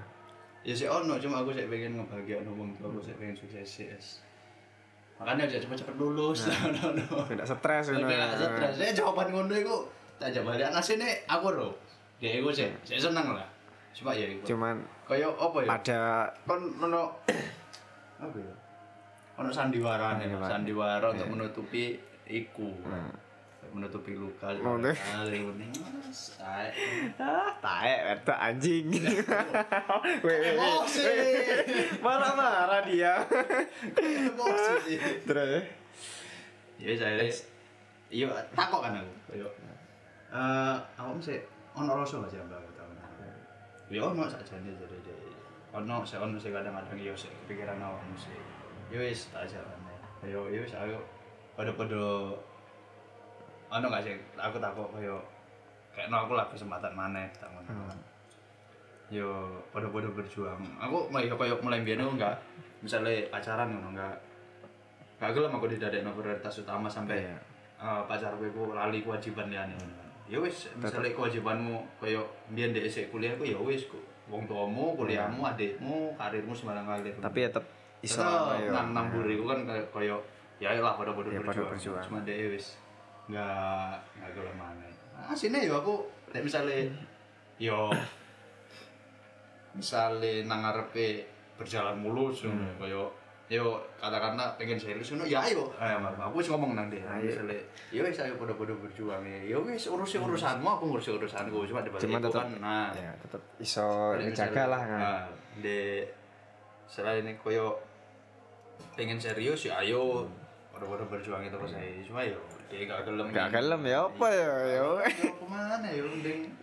ya 0.62 0.74
sih 0.74 0.86
ono 0.86 1.16
cuma 1.16 1.40
aku 1.40 1.52
sih 1.52 1.64
pengen 1.66 1.96
ngebahagiain 1.96 2.44
wong 2.46 2.72
tua 2.76 2.88
aku 2.88 3.00
sih 3.00 3.12
pengen 3.14 3.36
sukses 3.36 3.64
es. 3.86 4.08
makanya 5.16 5.46
aja 5.46 5.60
cepet-cepet 5.60 5.96
lulus 5.96 6.48
no 6.76 6.88
no 6.92 7.24
Tidak 7.26 7.44
stres 7.46 7.86
ngono. 7.90 8.08
gak 8.08 8.32
stres. 8.34 8.74
Saya 8.78 8.92
jawaban 8.94 9.28
ngono 9.30 9.54
iku 9.54 9.76
tak 10.16 10.32
jawab 10.32 10.56
balik 10.56 10.68
asine 10.70 11.24
aku 11.26 11.48
lho. 11.50 11.70
Dia 12.18 12.36
iku 12.36 12.52
sih, 12.52 12.68
saya 12.84 13.00
seneng 13.02 13.32
lah. 13.32 13.48
Cuma 14.00 14.16
ya 14.16 14.26
iku. 14.32 14.44
Cuman 14.48 14.76
Kaya 15.04 15.28
apa 15.28 15.58
ya? 15.60 15.68
pada 15.68 16.00
Kon 16.48 16.62
ono 16.80 17.04
apa 18.24 18.38
ya? 18.40 18.54
Ono 19.40 19.50
sandiwara 19.52 20.16
nih, 20.16 20.28
Sandiwara. 20.32 20.48
sandiwara 20.48 21.06
untuk 21.12 21.28
menutupi 21.30 22.00
iku. 22.26 22.72
Hmm. 22.88 23.12
menutupi 23.70 24.18
luka 24.18 24.50
ae. 24.50 24.66
ah 27.22 27.54
taek 27.62 28.18
itu 28.18 28.34
anjing 28.34 28.86
weh, 30.26 30.38
weh 30.42 30.58
Emosi. 30.58 31.06
marah 32.06 32.34
marah 32.34 32.82
dia 32.82 33.22
emosi 33.94 34.74
sih 34.90 34.98
terus 35.30 35.70
ya 36.82 36.98
saya 36.98 37.30
iya 38.10 38.26
takok 38.58 38.90
kan 38.90 38.98
aku 38.98 39.38
yo 39.38 39.46
eh 40.34 40.76
aku 40.98 41.22
mesti 41.22 41.38
ono 41.78 41.94
rasa 41.94 42.26
sih 42.26 42.42
mbak 42.42 42.69
ya 43.90 44.02
ono 44.06 44.30
sakjane 44.30 44.70
jadi 44.70 44.98
jadi 45.02 45.28
ono 45.74 46.06
saya 46.06 46.22
ono 46.26 46.38
sih 46.38 46.54
kadang-kadang 46.54 46.98
yo 46.98 47.14
sih 47.18 47.30
kepikiran 47.46 47.82
awakmu 47.82 48.14
sih. 48.14 48.38
Yo 48.90 49.02
wis 49.02 49.30
tak 49.34 49.50
jalan 49.50 49.80
yo 50.26 50.46
yo 50.50 50.62
wis 50.62 50.74
aku 50.74 50.98
pada-pada 51.58 52.02
ono 53.70 53.86
gak 53.90 54.02
sih 54.06 54.16
aku 54.38 54.58
takut 54.58 54.88
kayak 54.94 55.22
kayak 55.94 56.08
no 56.10 56.26
aku 56.26 56.34
lah 56.38 56.46
kesempatan 56.50 56.94
mana 56.94 57.26
tak 57.38 57.50
ngono. 57.50 57.70
Yo 59.10 59.58
pada-pada 59.74 60.10
berjuang. 60.14 60.62
Aku 60.78 61.10
mulai 61.10 61.30
kayak 61.30 61.62
mulai 61.62 61.82
biar 61.82 62.02
aku 62.02 62.14
enggak 62.18 62.36
misalnya 62.86 63.26
pacaran 63.34 63.74
ngono 63.74 63.94
enggak. 63.98 64.16
Gak 65.20 65.34
gelem 65.36 65.52
aku 65.52 65.68
didadekno 65.68 66.14
prioritas 66.16 66.62
utama 66.62 66.88
sampai 66.88 67.26
Iya. 67.26 67.38
eh, 67.80 68.02
pacar 68.12 68.36
gue 68.36 68.52
lali 68.76 69.00
kewajiban 69.00 69.48
liane 69.48 69.72
ya 70.30 70.38
wis 70.38 70.70
misalnya 70.78 71.10
kewajibanmu 71.10 71.82
kayak 71.98 72.22
biyen 72.50 72.70
ndek 72.70 72.86
isik 72.86 73.10
kuliah 73.10 73.34
ku 73.34 73.44
ya 73.44 73.58
wis 73.58 73.90
ku 73.90 73.98
wong 74.30 74.46
tuamu 74.46 74.94
kuliahmu 74.94 75.42
adikmu 75.44 76.14
karirmu 76.14 76.54
sembarang 76.54 76.86
kalir 76.86 77.18
tapi 77.18 77.40
tetep 77.44 77.66
iso 78.00 78.22
Tetep 78.22 78.62
yo. 78.64 78.72
nang 78.72 78.88
nang 78.94 79.06
buri 79.10 79.36
kan 79.42 79.66
kayak 79.66 80.22
ya 80.62 80.78
lah 80.78 80.94
pada 80.94 81.12
pada 81.12 81.28
Ya, 81.28 81.40
pada 81.40 81.50
berjuang. 81.50 81.72
berjuang. 81.74 82.04
Cuma 82.06 82.20
dia 82.22 82.46
wis 82.48 82.78
nggak 83.26 83.92
nggak 84.16 84.32
gelem 84.34 84.56
maneh. 84.56 84.92
Nah, 85.18 85.34
sini 85.34 85.66
yo 85.66 85.82
aku 85.82 86.04
nek 86.30 86.46
misale 86.46 86.94
yo 87.58 87.90
misale 89.72 90.44
nang 90.46 90.62
ngarepe 90.62 91.26
berjalan 91.56 91.96
mulus 91.96 92.44
Hmm. 92.46 92.76
Yo 93.50 93.82
katakanlah 93.98 94.54
pengen 94.62 94.78
serius 94.78 95.10
ngono 95.10 95.26
ya 95.26 95.42
ayo. 95.42 95.74
Eh, 95.82 95.98
aku 95.98 96.38
wis 96.38 96.54
ngomong 96.54 96.78
nang 96.78 96.86
dia 96.86 97.02
Ayo. 97.10 97.34
yo 97.90 98.06
wis 98.06 98.22
ayo 98.22 98.38
pada-pada 98.38 98.78
berjuang 98.78 99.26
ya. 99.26 99.58
Yo 99.58 99.66
wis 99.66 99.90
urusi 99.90 100.22
urusanmu 100.22 100.70
aku 100.70 100.94
ngurusi 100.94 101.18
urusanku. 101.18 101.66
Cuma 101.66 101.82
di 101.82 101.90
balik 101.90 102.06
Cuma 102.06 102.22
itu 102.22 102.30
kan 102.30 102.48
nah. 102.62 102.94
ya 102.94 103.10
tetep 103.26 103.42
iso 103.58 104.14
ngejaga 104.22 104.64
lah 104.70 104.82
kan. 104.86 105.00
Nah, 105.02 105.22
di 105.66 106.06
selain 106.86 107.26
ini 107.26 107.42
koyo 107.42 107.82
pengen 108.94 109.18
serius 109.18 109.66
ya 109.66 109.82
ayo. 109.82 110.30
Pada-pada 110.70 111.10
berjuang 111.10 111.42
itu 111.42 111.58
pas 111.58 111.74
saya 111.74 111.90
cuma 112.06 112.22
yo 112.22 112.38
dia 112.70 112.86
gak 112.86 113.02
gelem. 113.10 113.34
Gak 113.34 113.50
gelem 113.50 113.82
ya 113.82 114.06
apa 114.06 114.28
ya 114.30 114.54
yo 114.78 114.90
yo 115.02 115.26
ke 115.26 115.46
mana 115.50 115.90
yo 115.90 116.06
mending 116.06 116.54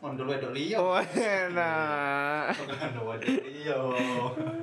mondol 0.00 0.32
wedok 0.32 0.56
liya. 0.56 0.80
Oh 0.80 0.96
enak 0.96 2.56
mondol 2.56 3.04
wedok 3.20 3.36
liya 3.44 3.76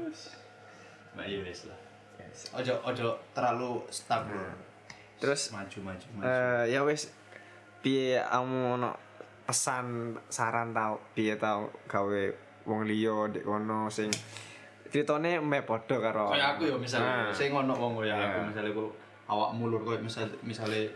Mbak 1.20 1.28
iya 1.28 1.40
wis 1.44 1.68
lah. 1.68 1.80
Ojo 2.56 2.74
ojo 2.82 3.08
terlalu 3.30 3.84
stuck 3.90 4.24
bro. 4.24 4.40
Terus, 5.20 5.52
maju 5.52 5.78
maju 5.84 6.06
maju. 6.16 6.24
eh 6.24 6.72
ya 6.72 6.80
wis 6.82 7.12
piye 7.78 8.24
kamu 8.24 8.80
ono 8.80 8.96
pesan 9.44 9.86
saran 10.26 10.72
tau? 10.72 10.96
Piye 11.12 11.36
tau 11.36 11.68
gawe 11.86 12.24
wong 12.64 12.88
liya 12.88 13.28
ndek 13.28 13.44
kono 13.44 13.90
sing 13.90 14.08
ceritane 14.88 15.38
mek 15.40 15.66
padha 15.66 15.98
karo 15.98 16.32
kayak 16.32 16.56
aku 16.56 16.64
yo 16.66 16.76
misalnya 16.78 17.28
Nah. 17.28 17.30
sing 17.30 17.52
ngono 17.52 17.74
wong 17.74 17.94
ya 18.00 18.10
Iya. 18.10 18.26
aku 18.26 18.38
misalnya 18.48 18.72
ku 18.72 18.86
awakmu 19.26 19.64
lur 19.68 19.82
koyo 19.84 20.00
misal 20.00 20.26
misale 20.42 20.88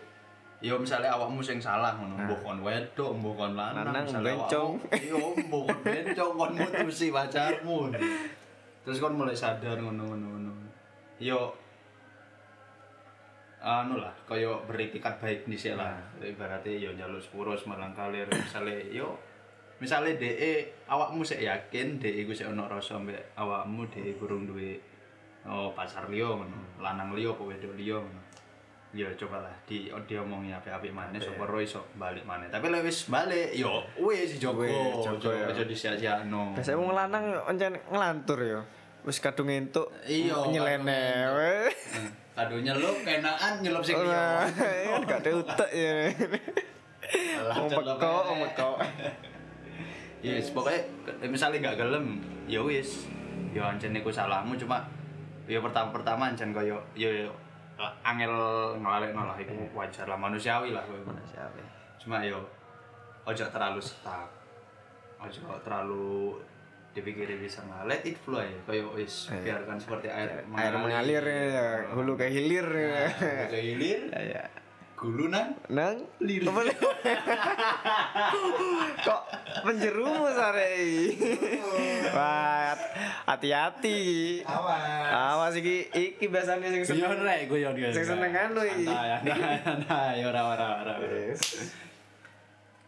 yo 0.60 0.78
misalnya 0.78 1.12
awakmu 1.12 1.38
sing 1.40 1.60
salah 1.60 1.92
ngono 1.94 2.16
mbuh 2.16 2.40
kon 2.40 2.60
wedok 2.62 3.12
mbuh 3.12 3.34
kon 3.34 3.54
lanang 3.54 3.86
misalnya 4.02 4.34
bencong. 4.34 4.72
awakmu- 4.80 5.04
yo 5.04 5.18
mbuh 5.44 5.62
kon 5.68 5.80
bencong 5.84 6.32
kon 6.34 6.52
mutusi 6.56 7.08
pacarmu 7.10 7.78
terus 8.84 9.00
kon 9.00 9.15
mulai 9.15 9.36
sadar 9.36 9.80
ngono 9.80 10.04
ngono 10.12 10.52
yo 11.19 11.56
anu 13.63 13.96
lah 13.96 14.12
kaya 14.28 14.52
beritikat 14.67 15.24
baik 15.24 15.48
di 15.48 15.56
lah. 15.72 15.96
Ibaratnya 16.19 16.76
yo 16.76 16.91
njaluk 16.91 17.24
sepuro 17.24 17.56
semarang 17.56 17.96
kalir. 17.96 18.28
Misalnya 18.28 18.76
yo 18.91 19.15
misalnya 19.80 20.19
DE 20.19 20.84
awakmu 20.91 21.24
sik 21.24 21.39
yakin 21.39 21.96
DE 21.96 22.28
iku 22.28 22.36
sik 22.36 22.52
ono 22.52 22.67
rasa 22.67 23.00
awakmu 23.39 23.88
DE 23.88 24.19
kurang 24.19 24.43
duwe 24.43 24.76
oh 25.48 25.72
pacar 25.72 26.12
liya 26.12 26.28
ngono 26.28 26.80
lanang 26.84 27.15
liya 27.15 27.32
apa 27.32 27.43
wedok 27.43 27.76
ngono 27.76 28.22
ya 28.94 29.10
cobalah 29.18 29.50
di 29.66 29.90
diomongi 30.06 30.54
apik-apik 30.54 30.94
maneh 30.94 31.18
sapa 31.18 31.44
ro 31.44 31.58
iso 31.58 31.82
balik 31.98 32.22
maneh. 32.24 32.46
Tapi 32.48 32.70
lek 32.70 32.86
wis 32.86 33.10
balik 33.10 33.50
yo 33.52 33.82
wis 33.98 34.38
Wis, 34.38 34.38
jogo, 34.38 34.62
ojo 34.64 35.30
ya. 35.34 35.50
ojo 35.50 35.64
disia-siakno 35.66 36.54
biasanya 36.54 36.78
wong 36.78 36.94
lanang 36.94 37.26
encen 37.50 37.74
ngelantur 37.90 38.40
yo. 38.40 38.62
Wis 39.04 39.18
kadung 39.18 39.50
entuk 39.50 39.90
Iya, 40.06 40.48
nyelene 40.48 41.02
kadung 41.02 41.36
weh. 41.36 41.68
Kado 42.34 42.56
nyelup 42.56 42.98
kenaan 43.02 43.54
nyelup 43.60 43.82
sing 43.82 43.98
liya. 43.98 44.46
Kan 44.48 45.02
gak 45.06 45.20
ada 45.22 45.32
utek 45.36 45.70
ya. 45.70 45.94
Celup 47.04 47.70
peko, 47.70 48.14
om 48.30 48.40
peko. 48.48 48.70
Yes, 50.24 50.56
pokoknya 50.56 50.80
ke- 51.04 51.28
misalnya 51.28 51.60
nggak 51.60 51.84
gelem, 51.84 52.24
ya 52.48 52.64
wis. 52.64 53.12
Ya 53.52 53.68
ancen 53.68 53.92
iku 53.92 54.08
salahmu 54.08 54.56
cuma 54.56 54.80
ya 55.44 55.60
pertama-pertama 55.60 56.32
ancen 56.32 56.56
koyo 56.56 56.80
ya 56.96 57.12
ya, 57.76 57.88
angel 58.04 58.34
ngelalekno 58.78 59.22
lah 59.26 59.38
iku 59.38 59.54
wajar 59.74 60.06
lah 60.06 60.16
manusiawi 60.16 60.72
lah 60.72 60.84
koyo 60.84 61.02
ngono. 61.04 61.22
Cuma 61.98 62.20
yo 62.22 62.40
ojo 63.24 63.46
terlalu 63.48 63.80
stuck. 63.80 64.30
Ojo 65.20 65.40
terlalu 65.64 66.38
dipikirin 66.94 67.42
bisa 67.42 67.66
nggak 67.66 67.90
let 67.90 68.04
it 68.06 68.18
flow 68.22 68.38
ya 68.38 68.54
koyo 68.70 68.94
wis 68.94 69.34
Iya. 69.34 69.58
biarkan 69.58 69.82
seperti 69.82 70.08
air 70.14 70.46
Air 70.46 70.76
mengalir 70.78 71.26
ya, 71.26 71.90
hulu 71.90 72.14
ke 72.14 72.30
hilir 72.30 72.68
ya. 72.70 73.10
Nah, 73.10 73.48
ke 73.50 73.60
hilir 73.60 74.02
Ya, 74.14 74.22
ya. 74.38 74.44
Gulu 75.04 75.28
nang 75.28 75.52
Nang 75.68 76.00
Lirik. 76.24 76.48
Kok 79.04 79.22
menjerumus 79.68 80.38
hari 80.39 81.12
Wah, 82.16 82.72
hati-hati. 83.28 84.00
Awas. 84.48 85.12
Awas 85.12 85.54
iki 85.60 85.92
iki 85.92 86.26
biasanya 86.32 86.72
sing 86.72 86.88
Guyon 86.88 87.20
seneng. 87.20 87.28
rek, 87.28 87.42
guyon 87.52 87.74
guyon. 87.76 87.92
Sing 87.92 88.06
seneng 88.08 88.32
anu 88.32 88.62
iki. 88.63 88.86
Santai, 88.88 89.20
santai, 89.20 89.58
santai, 89.66 90.18
ora 90.24 90.42
ora 90.48 90.68
ora. 90.88 90.94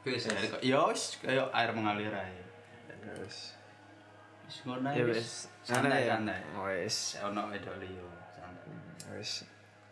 Wis, 0.06 0.30
ya 0.62 0.80
wis 0.86 1.18
kaya 1.20 1.50
air 1.52 1.74
mengalir 1.74 2.14
ae. 2.14 2.38
Wis. 3.26 3.58
Wis 4.46 4.58
ngono 4.64 4.88
Ya 4.94 5.04
wis. 5.04 5.50
Santai 5.66 5.90
Ana 5.90 5.98
ya? 6.00 6.08
santai. 6.16 6.40
Wis. 6.64 6.96
Ono 7.26 7.42
wedok 7.50 7.76
liyo, 7.82 8.06
santai. 8.32 8.70
Wis. 9.18 9.44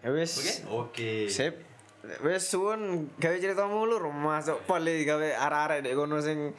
Ya 0.05 0.09
wis. 0.13 0.31
Oke? 0.37 0.53
Oke. 0.69 1.11
Sip. 1.27 1.55
Wis 2.03 2.43
suwun 2.51 3.07
gawe 3.15 3.37
cerita 3.39 3.63
mulur 3.63 4.03
masuk 4.11 4.67
pol 4.67 4.83
gawe 4.83 5.29
arek-arek 5.39 5.87
dek 5.87 5.95
kono 5.95 6.19
sing 6.19 6.51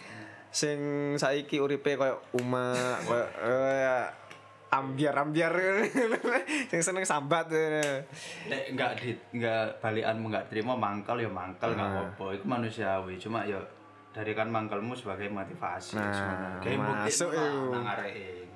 sing 0.49 0.79
saiki 1.21 1.61
uripe 1.61 2.01
koyo 2.01 2.17
Uma 2.41 2.73
koyo 3.05 3.29
ambiar-ambiar 4.75 5.55
sing 6.71 6.81
seneng 6.83 7.05
sambat 7.07 7.47
Nek 8.51 8.63
enggak 8.75 8.99
di 8.99 9.15
enggak 9.31 9.79
balikanmu 9.79 10.27
enggak 10.33 10.47
terima 10.51 10.75
mangkal 10.75 11.21
ya 11.21 11.31
mangkal 11.31 11.71
enggak 11.77 11.87
Nah. 11.87 11.95
apa-apa. 12.11 12.25
Iku 12.35 12.45
manusiawi, 12.49 13.15
cuma 13.21 13.47
ya 13.47 13.61
dari 14.11 14.33
kan 14.35 14.51
mangkalmu 14.51 14.95
sebagai 14.95 15.31
motivasi 15.31 15.95
Nah, 15.95 16.11
sebenarnya. 16.11 16.79
Masuk 17.07 17.31
nang 17.71 17.87
areke. 17.87 18.49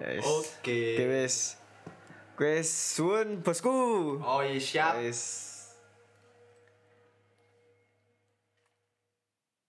ya 0.00 0.06
wis. 0.16 0.24
Oke. 0.24 0.80
Oke 0.96 1.04
wis. 1.08 1.59
Wis 2.40 2.72
suwun 2.96 3.44
bosku. 3.44 3.68
Oh 4.24 4.40
iya 4.40 4.56
siap. 4.56 4.96
Wis. 4.96 5.49